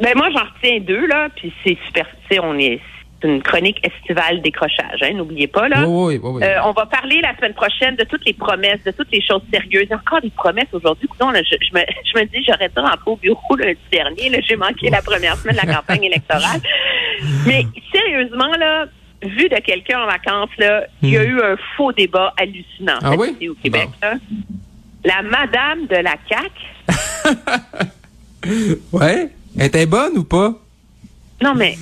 Ben 0.00 0.12
moi 0.16 0.28
j'en 0.32 0.44
retiens 0.44 0.80
deux 0.80 1.06
là, 1.06 1.28
puis 1.36 1.52
c'est 1.64 1.78
super. 1.86 2.06
Tu 2.28 2.34
sais, 2.34 2.40
on 2.42 2.58
est 2.58 2.80
c'est 3.22 3.28
une 3.28 3.42
chronique 3.42 3.80
estivale 3.82 4.42
décrochage, 4.42 5.02
hein, 5.02 5.12
n'oubliez 5.14 5.46
pas 5.46 5.68
là. 5.68 5.86
Oui, 5.88 6.20
oui, 6.22 6.30
oui. 6.34 6.42
Euh, 6.44 6.56
on 6.64 6.72
va 6.72 6.84
parler 6.84 7.20
la 7.22 7.34
semaine 7.36 7.54
prochaine 7.54 7.96
de 7.96 8.04
toutes 8.04 8.26
les 8.26 8.34
promesses, 8.34 8.82
de 8.84 8.90
toutes 8.90 9.10
les 9.10 9.22
choses 9.22 9.40
sérieuses. 9.50 9.84
Il 9.84 9.90
y 9.90 9.92
a 9.94 9.96
encore 9.96 10.20
des 10.20 10.28
promesses 10.28 10.68
aujourd'hui. 10.72 11.08
Je, 11.18 11.24
je 11.24 11.74
me, 11.74 11.80
je 12.14 12.20
me 12.20 12.24
dis, 12.26 12.44
j'aurais 12.46 12.68
dû 12.68 12.78
rentrer 12.78 13.10
au 13.10 13.16
bureau 13.16 13.56
lundi 13.56 13.78
dernier. 13.90 14.28
Là, 14.28 14.38
j'ai 14.46 14.56
manqué 14.56 14.90
la 14.90 15.00
première 15.00 15.34
semaine 15.36 15.56
de 15.56 15.66
la 15.66 15.74
campagne 15.76 16.04
électorale. 16.04 16.60
Mais 17.46 17.64
sérieusement, 17.90 18.52
là, 18.58 18.84
vu 19.22 19.48
de 19.48 19.56
quelqu'un 19.60 20.02
en 20.02 20.06
vacances, 20.06 20.50
là, 20.58 20.84
il 21.02 21.08
y 21.08 21.16
a 21.16 21.22
Hmm. 21.22 21.30
eu 21.30 21.40
un 21.40 21.56
faux 21.78 21.92
débat 21.92 22.34
hallucinant 22.36 22.98
Ah 23.02 23.14
au 23.14 23.54
Québec. 23.62 23.88
Bon. 24.02 24.08
là. 24.08 24.14
La 25.04 25.22
madame 25.22 25.86
de 25.86 25.96
la 25.96 26.14
CAQ 26.28 26.50
ouais? 28.92 29.30
Elle 29.58 29.66
était 29.66 29.86
bonne 29.86 30.18
ou 30.18 30.24
pas? 30.24 30.54
Non, 31.42 31.54
mais 31.54 31.76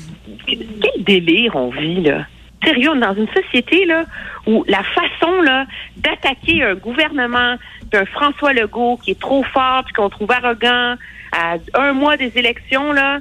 quel 0.46 1.04
délire 1.04 1.56
on 1.56 1.70
vit, 1.70 2.02
là. 2.02 2.26
Sérieux, 2.64 2.90
on 2.90 2.96
est 2.96 3.00
dans 3.00 3.14
une 3.14 3.28
société, 3.28 3.84
là, 3.84 4.04
où 4.46 4.64
la 4.68 4.82
façon, 4.82 5.42
là, 5.42 5.66
d'attaquer 5.96 6.62
un 6.62 6.74
gouvernement 6.74 7.56
d'un 7.90 8.06
François 8.06 8.52
Legault 8.52 8.98
qui 9.02 9.12
est 9.12 9.20
trop 9.20 9.44
fort 9.44 9.84
puis 9.84 9.92
qu'on 9.92 10.08
trouve 10.08 10.30
arrogant 10.30 10.96
à 11.32 11.56
un 11.74 11.92
mois 11.92 12.16
des 12.16 12.32
élections, 12.36 12.92
là, 12.92 13.18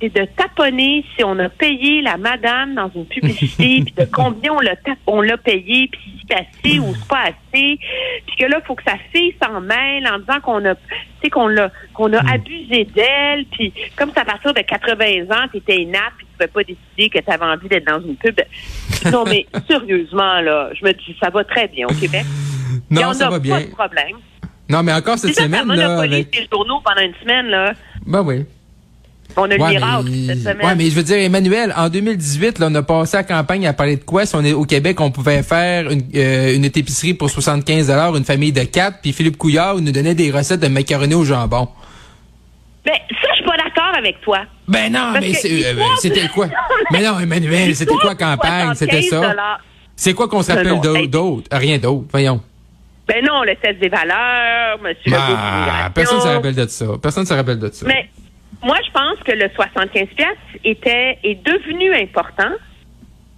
c'est 0.00 0.14
de 0.14 0.24
taponner 0.36 1.04
si 1.16 1.22
on 1.24 1.38
a 1.38 1.48
payé 1.48 2.00
la 2.02 2.16
madame 2.16 2.74
dans 2.74 2.90
une 2.94 3.06
publicité, 3.06 3.82
puis 3.84 3.94
de 3.96 4.04
combien 4.10 4.52
on 4.52 4.60
l'a 4.60 4.74
on 5.06 5.20
l'a 5.20 5.36
payé, 5.36 5.88
puis 5.92 6.00
si 6.04 6.26
c'est 6.28 6.34
assez 6.36 6.78
ou 6.78 6.94
c'est 6.94 7.08
pas 7.08 7.24
assez, 7.24 7.78
puis 8.26 8.36
que 8.38 8.46
là, 8.46 8.58
il 8.62 8.66
faut 8.66 8.74
que 8.74 8.82
sa 8.84 8.96
fille 9.12 9.34
s'en 9.42 9.60
mêle 9.60 10.06
en 10.06 10.18
disant 10.18 10.40
qu'on 10.42 10.64
a, 10.64 10.74
tu 10.74 10.80
sais, 11.22 11.30
qu'on 11.30 11.48
l'a, 11.48 11.70
qu'on 11.92 12.12
a 12.12 12.32
abusé 12.32 12.84
d'elle, 12.94 13.44
puis 13.52 13.72
comme 13.96 14.10
c'est 14.14 14.20
à 14.20 14.24
partir 14.24 14.54
de 14.54 14.60
80 14.60 15.24
ans, 15.30 15.48
t'étais 15.52 15.82
inapte, 15.82 16.14
puis 16.18 16.26
tu 16.26 16.32
pouvais 16.32 16.48
pas 16.48 16.62
décider 16.64 17.08
que 17.18 17.22
tu 17.24 17.30
avais 17.30 17.44
envie 17.44 17.68
d'être 17.68 17.86
dans 17.86 18.00
une 18.00 18.16
pub. 18.16 18.40
Non, 19.12 19.24
mais 19.24 19.46
sérieusement, 19.68 20.40
là, 20.40 20.70
je 20.78 20.84
me 20.84 20.92
dis, 20.92 21.16
ça 21.22 21.30
va 21.30 21.44
très 21.44 21.68
bien 21.68 21.86
au 21.86 21.94
Québec. 21.94 22.24
Et 22.90 22.94
Non, 22.94 23.08
on 23.08 23.12
ça 23.12 23.24
n'a 23.24 23.30
va 23.30 23.36
pas 23.36 23.40
bien. 23.40 23.60
de 23.60 23.66
problème. 23.74 24.16
Non, 24.68 24.82
mais 24.82 24.92
encore 24.92 25.18
cette 25.18 25.34
C'est 25.34 25.42
ça, 25.42 25.48
ça 25.48 25.60
semaine, 25.62 25.76
là, 25.76 25.98
avec... 26.00 26.34
les 26.36 26.48
journaux 26.52 26.80
pendant 26.84 27.02
une 27.02 27.14
semaine, 27.20 27.46
là. 27.46 27.72
Ben 28.06 28.22
oui. 28.22 28.46
On 29.36 29.44
a 29.44 29.48
le 29.56 29.62
Ouais, 29.62 29.70
miracle 29.70 30.08
mais... 30.10 30.26
cette 30.26 30.38
semaine. 30.42 30.66
ouais, 30.66 30.74
mais 30.74 30.90
je 30.90 30.94
veux 30.94 31.02
dire, 31.02 31.16
Emmanuel, 31.18 31.72
en 31.76 31.88
2018, 31.88 32.58
là, 32.58 32.68
on 32.70 32.74
a 32.74 32.82
passé 32.82 33.16
la 33.16 33.24
campagne 33.24 33.66
à 33.66 33.72
parler 33.72 33.96
de 33.96 34.04
quoi? 34.04 34.26
Si 34.26 34.34
on 34.34 34.44
est 34.44 34.52
au 34.52 34.64
Québec, 34.64 35.00
on 35.00 35.10
pouvait 35.10 35.42
faire 35.42 35.90
une, 35.90 36.02
euh, 36.14 36.54
une 36.54 36.64
épicerie 36.64 37.14
pour 37.14 37.30
75 37.30 37.90
une 38.16 38.24
famille 38.24 38.52
de 38.52 38.62
quatre, 38.64 38.98
puis 39.02 39.12
Philippe 39.12 39.36
Couillard 39.36 39.76
nous 39.76 39.92
donnait 39.92 40.14
des 40.14 40.30
recettes 40.30 40.60
de 40.60 40.68
macaroni 40.68 41.14
au 41.14 41.24
jambon. 41.24 41.68
Ben, 42.84 42.92
ça, 43.10 43.28
je 43.30 43.34
suis 43.36 43.44
pas 43.44 43.56
d'accord 43.56 43.98
avec 43.98 44.20
toi. 44.22 44.38
Ben 44.66 44.90
non, 44.92 45.10
Parce 45.12 45.20
mais 45.26 45.32
euh, 45.44 45.82
c'était 46.00 46.28
quoi? 46.28 46.46
mais 46.92 47.02
non, 47.02 47.18
Emmanuel, 47.20 47.74
c'était 47.76 47.94
quoi 47.94 48.14
campagne? 48.14 48.74
C'était 48.74 49.02
ça? 49.02 49.18
75 49.20 49.34
C'est 49.96 50.14
quoi 50.14 50.28
qu'on 50.28 50.42
hey. 50.96 51.08
d'autre? 51.08 51.48
Rien 51.52 51.78
d'autre, 51.78 52.06
voyons. 52.10 52.40
Ben 53.06 53.24
non, 53.26 53.42
le 53.42 53.56
test 53.56 53.80
des 53.80 53.88
valeurs, 53.88 54.78
monsieur 54.80 55.12
Ah, 55.18 55.90
personne 55.92 56.18
ne 56.18 56.22
se 56.22 56.28
rappelle 56.28 56.54
de 56.54 56.66
ça. 56.68 56.86
Personne 57.02 57.24
ne 57.24 57.28
se 57.28 57.34
rappelle 57.34 57.58
de 57.58 57.68
ça. 57.70 57.84
Mais 57.86 58.08
moi, 58.62 58.76
je 58.86 58.90
pense 58.90 59.18
que 59.24 59.32
le 59.32 59.48
75 59.54 60.08
piastres 60.16 60.40
était 60.64 61.18
est 61.22 61.42
devenu 61.44 61.94
important 61.94 62.52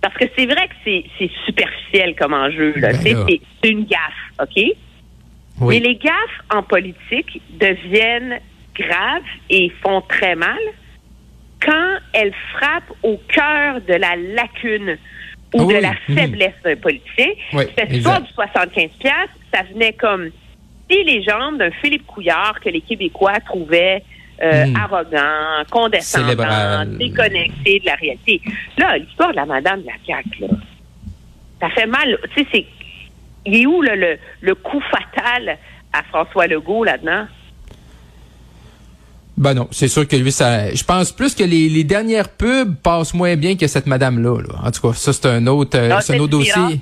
parce 0.00 0.14
que 0.14 0.24
c'est 0.36 0.46
vrai 0.46 0.68
que 0.68 0.74
c'est 0.84 1.04
c'est 1.18 1.30
superficiel 1.46 2.14
comme 2.16 2.34
enjeu. 2.34 2.74
Là. 2.76 2.92
Ben 2.92 3.24
c'est 3.26 3.68
une 3.68 3.84
gaffe, 3.84 4.32
OK? 4.40 4.56
oui. 4.56 4.76
Mais 5.60 5.78
les 5.78 5.96
gaffes 5.96 6.42
en 6.52 6.62
politique 6.62 7.40
deviennent 7.50 8.40
graves 8.74 9.22
et 9.50 9.70
font 9.82 10.00
très 10.00 10.34
mal 10.34 10.58
quand 11.60 11.96
elles 12.12 12.34
frappent 12.54 12.92
au 13.02 13.20
cœur 13.28 13.80
de 13.82 13.94
la 13.94 14.16
lacune 14.16 14.98
ou 15.54 15.60
Ah 15.60 15.64
oui, 15.64 15.74
de 15.74 15.80
la 15.80 15.94
faiblesse 16.14 16.54
d'un 16.64 16.76
politicien. 16.76 17.28
Oui, 17.52 17.64
Cette 17.78 17.92
histoire 17.92 18.22
du 18.22 18.32
75 18.32 18.90
piastres, 18.98 19.36
ça 19.54 19.62
venait 19.72 19.92
comme 19.92 20.30
les 20.90 21.22
jambes 21.22 21.58
d'un 21.58 21.70
Philippe 21.70 22.06
Couillard 22.06 22.60
que 22.60 22.68
les 22.68 22.80
Québécois 22.80 23.40
trouvaient 23.46 24.02
euh, 24.42 24.66
Mhm. 24.66 24.76
arrogant, 24.76 25.64
condescendant, 25.70 26.24
Célébral. 26.28 26.96
déconnecté 26.98 27.80
de 27.80 27.86
la 27.86 27.94
réalité. 27.94 28.40
Là, 28.78 28.98
l'histoire 28.98 29.30
de 29.30 29.36
la 29.36 29.46
madame 29.46 29.82
de 29.82 29.86
la 29.86 29.92
CAQ, 30.06 30.40
là, 30.40 30.48
ça 31.60 31.70
fait 31.70 31.86
mal. 31.86 32.18
Tu 32.34 32.42
sais, 32.42 32.48
c'est 32.52 32.66
il 33.44 33.56
est 33.62 33.66
où 33.66 33.82
là, 33.82 33.96
le, 33.96 34.18
le 34.40 34.54
coup 34.54 34.80
fatal 34.90 35.58
à 35.92 36.02
François 36.04 36.46
Legault 36.46 36.84
là-dedans? 36.84 37.26
Ben 39.36 39.54
non, 39.54 39.66
c'est 39.70 39.88
sûr 39.88 40.06
que 40.06 40.14
lui, 40.14 40.30
ça. 40.30 40.72
Je 40.74 40.84
pense 40.84 41.10
plus 41.10 41.34
que 41.34 41.42
les, 41.42 41.68
les 41.68 41.84
dernières 41.84 42.28
pubs 42.28 42.76
passent 42.76 43.14
moins 43.14 43.34
bien 43.34 43.56
que 43.56 43.66
cette 43.66 43.86
madame-là. 43.86 44.40
Là. 44.42 44.54
En 44.64 44.70
tout 44.70 44.88
cas, 44.88 44.94
ça, 44.94 45.12
c'est 45.12 45.26
un 45.26 45.46
autre, 45.46 45.76
euh, 45.78 45.90
Ah, 45.92 46.00
c'est 46.00 46.14
un 46.16 46.20
autre 46.20 46.32
dossier. 46.32 46.80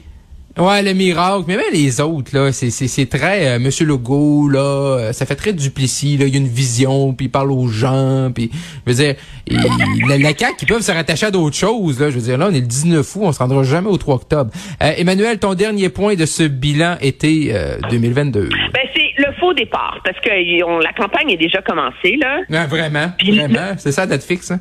Ouais, 0.58 0.82
le 0.82 0.92
miracle. 0.94 1.44
Mais 1.46 1.56
même 1.56 1.72
les 1.72 2.00
autres, 2.00 2.36
là, 2.36 2.52
c'est, 2.52 2.70
c'est, 2.70 2.88
c'est 2.88 3.06
très 3.06 3.46
euh, 3.54 3.58
Monsieur 3.60 3.86
Legault, 3.86 4.48
là, 4.48 4.58
euh, 4.60 5.12
ça 5.12 5.24
fait 5.24 5.36
très 5.36 5.52
duplici, 5.52 6.16
là. 6.18 6.26
Il 6.26 6.34
y 6.34 6.36
a 6.36 6.40
une 6.40 6.48
vision, 6.48 7.14
puis 7.14 7.26
il 7.26 7.28
parle 7.30 7.52
aux 7.52 7.68
gens, 7.68 8.30
puis 8.34 8.50
je 8.86 8.90
veux 8.92 8.96
dire, 8.96 9.14
il- 9.46 9.60
la, 10.08 10.18
la 10.18 10.36
CAQ, 10.36 10.56
ils 10.62 10.66
peuvent 10.66 10.82
se 10.82 10.90
rattacher 10.90 11.26
à 11.26 11.30
d'autres 11.30 11.56
choses, 11.56 12.00
là. 12.00 12.10
Je 12.10 12.16
veux 12.16 12.22
dire, 12.22 12.36
là, 12.36 12.48
on 12.50 12.54
est 12.54 12.60
le 12.60 12.66
19 12.66 13.06
août, 13.16 13.20
on 13.22 13.32
se 13.32 13.38
rendra 13.38 13.62
jamais 13.62 13.88
au 13.88 13.96
3 13.96 14.16
octobre. 14.16 14.50
Euh, 14.82 14.92
Emmanuel, 14.98 15.38
ton 15.38 15.54
dernier 15.54 15.88
point 15.88 16.14
de 16.16 16.26
ce 16.26 16.42
bilan 16.42 16.96
été 17.00 17.50
euh, 17.54 17.78
2022. 17.88 18.48
Ben, 18.74 18.80
c'est 18.94 19.10
le 19.18 19.32
faux 19.38 19.54
départ, 19.54 20.00
parce 20.04 20.18
que 20.18 20.64
on- 20.64 20.78
la 20.80 20.92
campagne 20.92 21.30
est 21.30 21.36
déjà 21.36 21.62
commencée, 21.62 22.16
là. 22.20 22.40
Ah, 22.52 22.66
vraiment, 22.66 23.12
Puis- 23.18 23.38
vraiment, 23.38 23.74
c'est 23.78 23.92
ça, 23.92 24.04
date 24.04 24.24
fixe, 24.24 24.50
hein? 24.50 24.60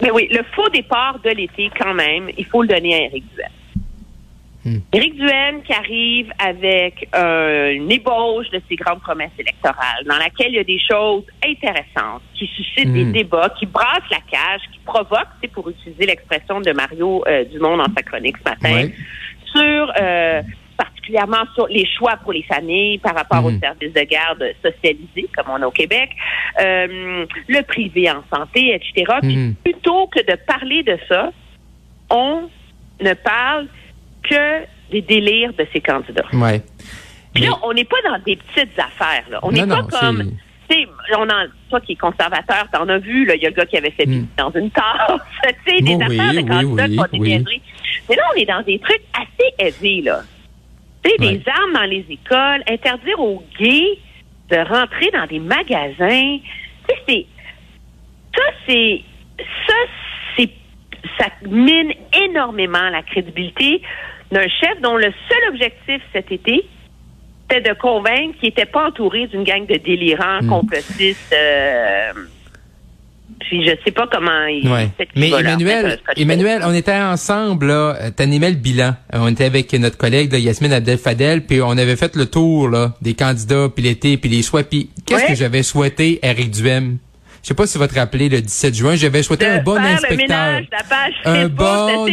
Mais 0.00 0.10
oui, 0.12 0.28
le 0.30 0.40
faux 0.56 0.68
départ 0.72 1.18
de 1.24 1.30
l'été, 1.30 1.70
quand 1.78 1.92
même, 1.92 2.30
il 2.38 2.44
faut 2.46 2.62
le 2.62 2.68
donner 2.68 2.94
à 2.94 2.98
Éric 3.06 3.24
Duhaime. 4.68 4.82
Éric 4.92 5.14
qui 5.66 5.72
arrive 5.72 6.32
avec 6.38 7.08
euh, 7.14 7.72
une 7.72 7.90
ébauche 7.90 8.48
de 8.50 8.60
ses 8.68 8.76
grandes 8.76 9.00
promesses 9.00 9.30
électorales, 9.38 10.04
dans 10.06 10.18
laquelle 10.18 10.48
il 10.48 10.54
y 10.56 10.58
a 10.58 10.64
des 10.64 10.80
choses 10.80 11.24
intéressantes, 11.44 12.22
qui 12.34 12.46
suscitent 12.46 12.92
des 12.92 13.04
Hmm. 13.04 13.12
débats, 13.12 13.48
qui 13.58 13.66
brassent 13.66 14.10
la 14.10 14.20
cage, 14.30 14.60
qui 14.72 14.78
provoquent, 14.84 15.28
c'est 15.40 15.48
pour 15.52 15.68
utiliser 15.68 16.06
l'expression 16.06 16.60
de 16.60 16.72
Mario 16.72 17.24
euh, 17.26 17.44
Dumont 17.44 17.76
dans 17.76 17.92
sa 17.96 18.02
chronique 18.02 18.36
ce 18.38 18.50
matin, 18.50 18.72
Ouais. 18.86 18.92
sur 19.54 19.92
euh, 20.00 20.42
particulièrement 20.76 21.44
sur 21.54 21.66
les 21.68 21.86
choix 21.86 22.16
pour 22.22 22.32
les 22.32 22.42
familles 22.44 22.98
par 22.98 23.14
rapport 23.14 23.44
aux 23.44 23.50
Mhm. 23.50 23.60
services 23.60 23.92
de 23.92 24.02
garde 24.02 24.44
socialisés, 24.62 25.28
comme 25.36 25.46
on 25.50 25.62
a 25.62 25.66
au 25.66 25.70
Québec, 25.72 26.10
euh, 26.60 27.26
le 27.48 27.62
privé 27.62 28.10
en 28.10 28.22
santé, 28.34 28.74
etc. 28.74 29.12
Puis 29.22 29.36
Mhm. 29.36 29.54
plutôt 29.64 30.06
que 30.08 30.20
de 30.20 30.36
parler 30.46 30.82
de 30.84 30.96
ça, 31.08 31.32
on 32.10 32.48
ne 33.00 33.14
parle 33.14 33.66
que 34.22 34.64
des 34.90 35.02
délires 35.02 35.52
de 35.54 35.66
ces 35.72 35.80
candidats. 35.80 36.24
Ouais. 36.32 36.62
Puis 37.34 37.44
là, 37.44 37.52
on 37.62 37.72
n'est 37.72 37.84
pas 37.84 37.96
dans 38.04 38.18
des 38.24 38.36
petites 38.36 38.78
affaires. 38.78 39.24
Là. 39.30 39.38
On 39.42 39.52
n'est 39.52 39.66
non, 39.66 39.84
pas 39.86 40.00
comme... 40.00 40.34
c'est- 40.68 40.74
Tu 40.74 40.82
sais, 40.82 40.88
on 41.16 41.22
en, 41.24 41.46
toi 41.70 41.80
qui 41.80 41.92
es 41.92 41.96
conservateur, 41.96 42.66
t'en 42.72 42.88
as 42.88 42.98
vu, 42.98 43.22
il 43.34 43.42
y 43.42 43.46
a 43.46 43.50
le 43.50 43.54
gars 43.54 43.66
qui 43.66 43.76
avait 43.76 43.90
fait 43.90 44.04
pipi 44.04 44.26
dans 44.36 44.50
une 44.50 44.70
tasse, 44.70 45.20
tu 45.66 45.76
sais, 45.76 45.82
des 45.82 45.94
affaires 45.94 46.34
de 46.34 46.48
candidats 46.48 46.84
oui, 46.84 46.90
qui 46.90 46.96
font 46.96 47.04
des 47.12 47.18
oui. 47.46 47.62
Mais 48.08 48.16
là, 48.16 48.22
on 48.34 48.36
est 48.38 48.44
dans 48.46 48.62
des 48.62 48.78
trucs 48.78 49.02
assez 49.14 49.54
aisés, 49.58 50.02
là. 50.02 50.22
Tu 51.02 51.10
sais, 51.10 51.16
des 51.18 51.42
armes 51.46 51.72
dans 51.74 51.84
les 51.84 52.04
écoles, 52.10 52.62
interdire 52.68 53.20
aux 53.20 53.42
gays 53.58 53.98
de 54.50 54.56
rentrer 54.56 55.10
dans 55.12 55.26
des 55.26 55.38
magasins. 55.38 56.38
Tu 56.88 56.94
sais, 56.94 57.02
c'est... 57.06 57.26
Ça, 58.34 58.42
c'est... 58.66 59.02
Ça, 61.18 61.26
mine 61.48 61.92
énormément 62.26 62.88
la 62.90 63.02
crédibilité 63.02 63.82
d'un 64.30 64.46
chef 64.48 64.80
dont 64.82 64.96
le 64.96 65.12
seul 65.28 65.48
objectif 65.50 66.00
cet 66.12 66.30
été, 66.30 66.64
c'était 67.50 67.68
de 67.70 67.74
convaincre 67.74 68.38
qu'il 68.38 68.50
n'était 68.50 68.66
pas 68.66 68.88
entouré 68.88 69.26
d'une 69.26 69.42
gang 69.44 69.66
de 69.66 69.76
délirants, 69.76 70.40
Hmm. 70.42 70.48
complotistes. 70.48 71.32
euh, 71.32 72.12
puis 73.40 73.64
je 73.64 73.70
sais 73.84 73.90
pas 73.92 74.06
comment 74.10 74.46
il 74.46 74.68
Ouais. 74.70 74.88
Mais 75.16 75.30
Emmanuel, 75.30 75.98
Emmanuel, 76.16 76.62
on 76.64 76.74
était 76.74 76.92
ensemble, 76.94 77.66
là, 77.68 78.10
t'animais 78.14 78.50
le 78.50 78.56
bilan. 78.56 78.94
On 79.12 79.28
était 79.28 79.44
avec 79.44 79.72
notre 79.74 79.96
collègue, 79.96 80.32
là, 80.32 80.38
Yasmine 80.38 80.72
Abdel-Fadel, 80.72 81.46
puis 81.46 81.60
on 81.62 81.70
avait 81.78 81.96
fait 81.96 82.14
le 82.16 82.26
tour, 82.26 82.68
là, 82.68 82.94
des 83.00 83.14
candidats, 83.14 83.68
puis 83.74 83.84
l'été, 83.84 84.16
puis 84.16 84.28
les 84.28 84.42
choix, 84.42 84.62
puis 84.64 84.90
qu'est-ce 85.06 85.22
Ouais. 85.22 85.28
que 85.28 85.34
j'avais 85.34 85.62
souhaité, 85.62 86.18
Eric 86.22 86.50
Duhem? 86.50 86.98
Je 87.42 87.48
sais 87.48 87.54
pas 87.54 87.66
si 87.66 87.78
vous 87.78 87.86
te 87.86 87.94
rappelez, 87.94 88.28
le 88.28 88.40
17 88.40 88.74
juin, 88.74 88.94
j'avais 88.96 89.22
souhaité 89.22 89.46
de 89.46 89.50
un 89.50 89.62
bon 89.62 89.74
faire 89.74 89.84
le 89.84 89.94
inspecteur. 89.94 90.16
ménage 90.18 90.64
de 90.66 90.70
la 90.72 90.82
page 90.82 91.14
Un 91.24 91.48
bon-. 91.48 92.06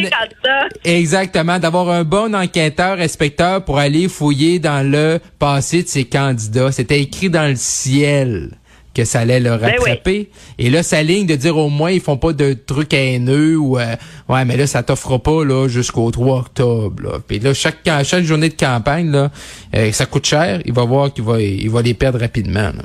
Exactement, 0.83 1.59
d'avoir 1.59 1.89
un 1.89 2.03
bon 2.03 2.35
enquêteur, 2.35 2.99
inspecteur 2.99 3.63
pour 3.65 3.79
aller 3.79 4.07
fouiller 4.07 4.59
dans 4.59 4.85
le 4.89 5.19
passé 5.39 5.83
de 5.83 5.87
ces 5.87 6.05
candidats. 6.05 6.71
C'était 6.71 7.01
écrit 7.01 7.29
dans 7.29 7.47
le 7.49 7.55
ciel 7.55 8.51
que 8.93 9.03
ça 9.03 9.19
allait 9.19 9.41
le 9.41 9.57
Ben 9.57 9.71
rattraper. 9.71 10.29
Et 10.57 10.69
là, 10.69 10.81
sa 10.81 11.03
ligne 11.03 11.25
de 11.27 11.35
dire 11.35 11.57
au 11.57 11.67
moins 11.69 11.91
ils 11.91 11.99
font 11.99 12.15
pas 12.15 12.31
de 12.31 12.53
trucs 12.53 12.93
haineux 12.93 13.57
ou 13.57 13.77
euh, 13.77 13.95
ouais, 14.29 14.45
mais 14.45 14.55
là 14.55 14.67
ça 14.67 14.83
t'offre 14.83 15.17
pas 15.17 15.43
là 15.43 15.67
jusqu'au 15.67 16.09
3 16.11 16.39
octobre. 16.39 17.03
Là. 17.03 17.19
Puis 17.27 17.39
là 17.39 17.53
chaque 17.53 17.79
chaque 18.05 18.23
journée 18.23 18.47
de 18.47 18.55
campagne 18.55 19.11
là, 19.11 19.31
euh, 19.75 19.91
ça 19.91 20.05
coûte 20.05 20.25
cher. 20.25 20.61
Il 20.63 20.71
va 20.71 20.85
voir 20.85 21.11
qu'il 21.11 21.25
va 21.25 21.41
il 21.41 21.69
va 21.69 21.81
les 21.81 21.93
perdre 21.93 22.19
rapidement. 22.19 22.71
là. 22.71 22.83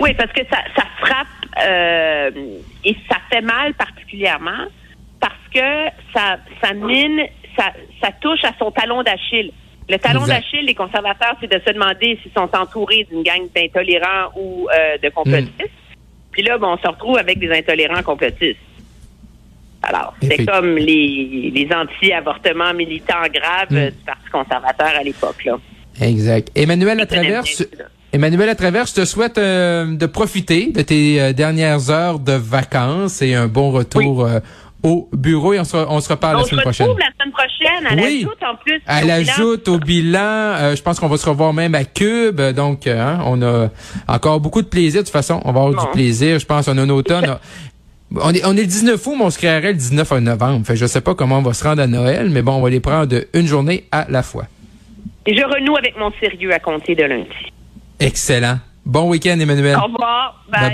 Oui, 0.00 0.14
parce 0.14 0.32
que 0.32 0.42
ça, 0.50 0.58
ça 0.76 0.84
frappe 1.00 1.26
euh, 1.64 2.30
et 2.84 2.96
ça 3.08 3.16
fait 3.30 3.40
mal 3.42 3.74
particulièrement 3.74 4.66
parce 5.20 5.34
que 5.54 5.86
ça, 6.14 6.38
ça 6.62 6.72
mine, 6.74 7.20
ça, 7.56 7.72
ça 8.02 8.10
touche 8.20 8.42
à 8.44 8.52
son 8.58 8.70
talon 8.72 9.02
d'Achille. 9.02 9.52
Le 9.88 9.98
talon 9.98 10.24
d'Achille, 10.26 10.64
les 10.64 10.74
conservateurs, 10.74 11.36
c'est 11.40 11.50
de 11.52 11.60
se 11.64 11.72
demander 11.72 12.18
s'ils 12.22 12.32
sont 12.32 12.48
entourés 12.56 13.06
d'une 13.10 13.22
gang 13.22 13.42
d'intolérants 13.54 14.30
ou 14.36 14.68
euh, 14.70 14.96
de 14.98 15.08
complotistes. 15.10 15.60
Mm. 15.60 15.94
Puis 16.32 16.42
là, 16.42 16.56
bon, 16.58 16.68
on 16.74 16.78
se 16.78 16.88
retrouve 16.88 17.18
avec 17.18 17.38
des 17.38 17.50
intolérants 17.52 18.02
complotistes. 18.02 18.58
Alors, 19.82 20.14
c'est 20.22 20.46
comme 20.46 20.76
les, 20.76 21.50
les 21.54 21.68
anti-avortements 21.74 22.72
militants 22.74 23.26
graves 23.32 23.70
Mm. 23.70 23.76
euh, 23.76 23.90
du 23.90 23.96
Parti 24.06 24.30
conservateur 24.30 24.92
à 24.98 25.02
l'époque. 25.02 25.44
là. 25.44 25.58
Exact. 26.00 26.50
Emmanuel 26.56 26.98
Latraverse. 26.98 27.64
Emmanuel 28.12 28.46
Latraverse, 28.46 28.90
je 28.94 29.00
te 29.00 29.04
souhaite 29.06 29.38
euh, 29.38 29.96
de 29.96 30.06
profiter 30.06 30.66
de 30.70 30.82
tes 30.82 31.20
euh, 31.20 31.32
dernières 31.32 31.88
heures 31.90 32.18
de 32.18 32.32
vacances 32.32 33.22
et 33.22 33.34
un 33.34 33.46
bon 33.46 33.70
retour 33.70 34.24
euh, 34.26 34.40
au 34.82 35.08
bureau 35.14 35.54
et 35.54 35.60
on 35.60 35.64
se, 35.64 35.76
on 35.78 35.98
se 36.00 36.10
reparle 36.10 36.36
On 36.36 36.38
la 36.40 36.44
se 36.44 36.50
semaine 36.50 36.62
prochaine. 36.62 36.86
retrouve 36.88 37.00
la 37.00 37.12
semaine 37.18 37.32
prochaine. 37.32 37.88
Elle 37.90 38.04
Oui. 38.04 38.26
en 38.46 38.56
plus. 38.56 38.82
Elle 38.86 39.04
au 39.04 39.06
bilan. 39.06 39.14
ajoute 39.32 39.68
au 39.68 39.78
bilan, 39.78 40.20
euh, 40.20 40.76
je 40.76 40.82
pense 40.82 41.00
qu'on 41.00 41.08
va 41.08 41.16
se 41.16 41.26
revoir 41.28 41.54
même 41.54 41.74
à 41.74 41.84
Cube, 41.84 42.40
donc 42.54 42.86
hein, 42.86 43.20
on 43.24 43.40
a 43.42 43.70
encore 44.08 44.40
beaucoup 44.40 44.60
de 44.60 44.66
plaisir. 44.66 45.00
De 45.00 45.06
toute 45.06 45.12
façon, 45.12 45.40
on 45.46 45.52
va 45.52 45.60
avoir 45.62 45.72
Bon. 45.72 45.82
du 45.82 45.90
plaisir. 45.92 46.38
Je 46.38 46.44
pense 46.44 46.68
on 46.68 46.76
a 46.76 46.82
un 46.82 46.88
automne. 46.90 47.38
On 48.14 48.30
est, 48.34 48.44
on 48.44 48.52
est 48.54 48.60
le 48.60 48.66
19 48.66 49.06
août, 49.06 49.14
mais 49.18 49.24
on 49.24 49.30
se 49.30 49.38
créerait 49.38 49.68
le 49.72 49.78
19 49.78 50.10
novembre. 50.20 50.66
Fait, 50.66 50.76
je 50.76 50.84
sais 50.84 51.00
pas 51.00 51.14
comment 51.14 51.38
on 51.38 51.42
va 51.42 51.54
se 51.54 51.64
rendre 51.64 51.80
à 51.80 51.86
Noël, 51.86 52.28
mais 52.28 52.42
bon, 52.42 52.52
on 52.52 52.60
va 52.60 52.68
les 52.68 52.78
prendre 52.78 53.16
une 53.32 53.46
journée 53.46 53.84
à 53.90 54.04
la 54.10 54.22
fois. 54.22 54.44
Et 55.24 55.34
je 55.34 55.42
renoue 55.42 55.74
avec 55.78 55.96
mon 55.98 56.10
sérieux 56.20 56.52
à 56.52 56.58
compter 56.58 56.94
de 56.94 57.04
lundi. 57.04 57.51
Excellent. 58.02 58.58
Bon 58.84 59.08
week-end, 59.08 59.38
Emmanuel. 59.38 59.76
Au 59.76 59.82
revoir. 59.84 60.44
Bye 60.50 60.60
Bye. 60.60 60.70
bye. 60.70 60.72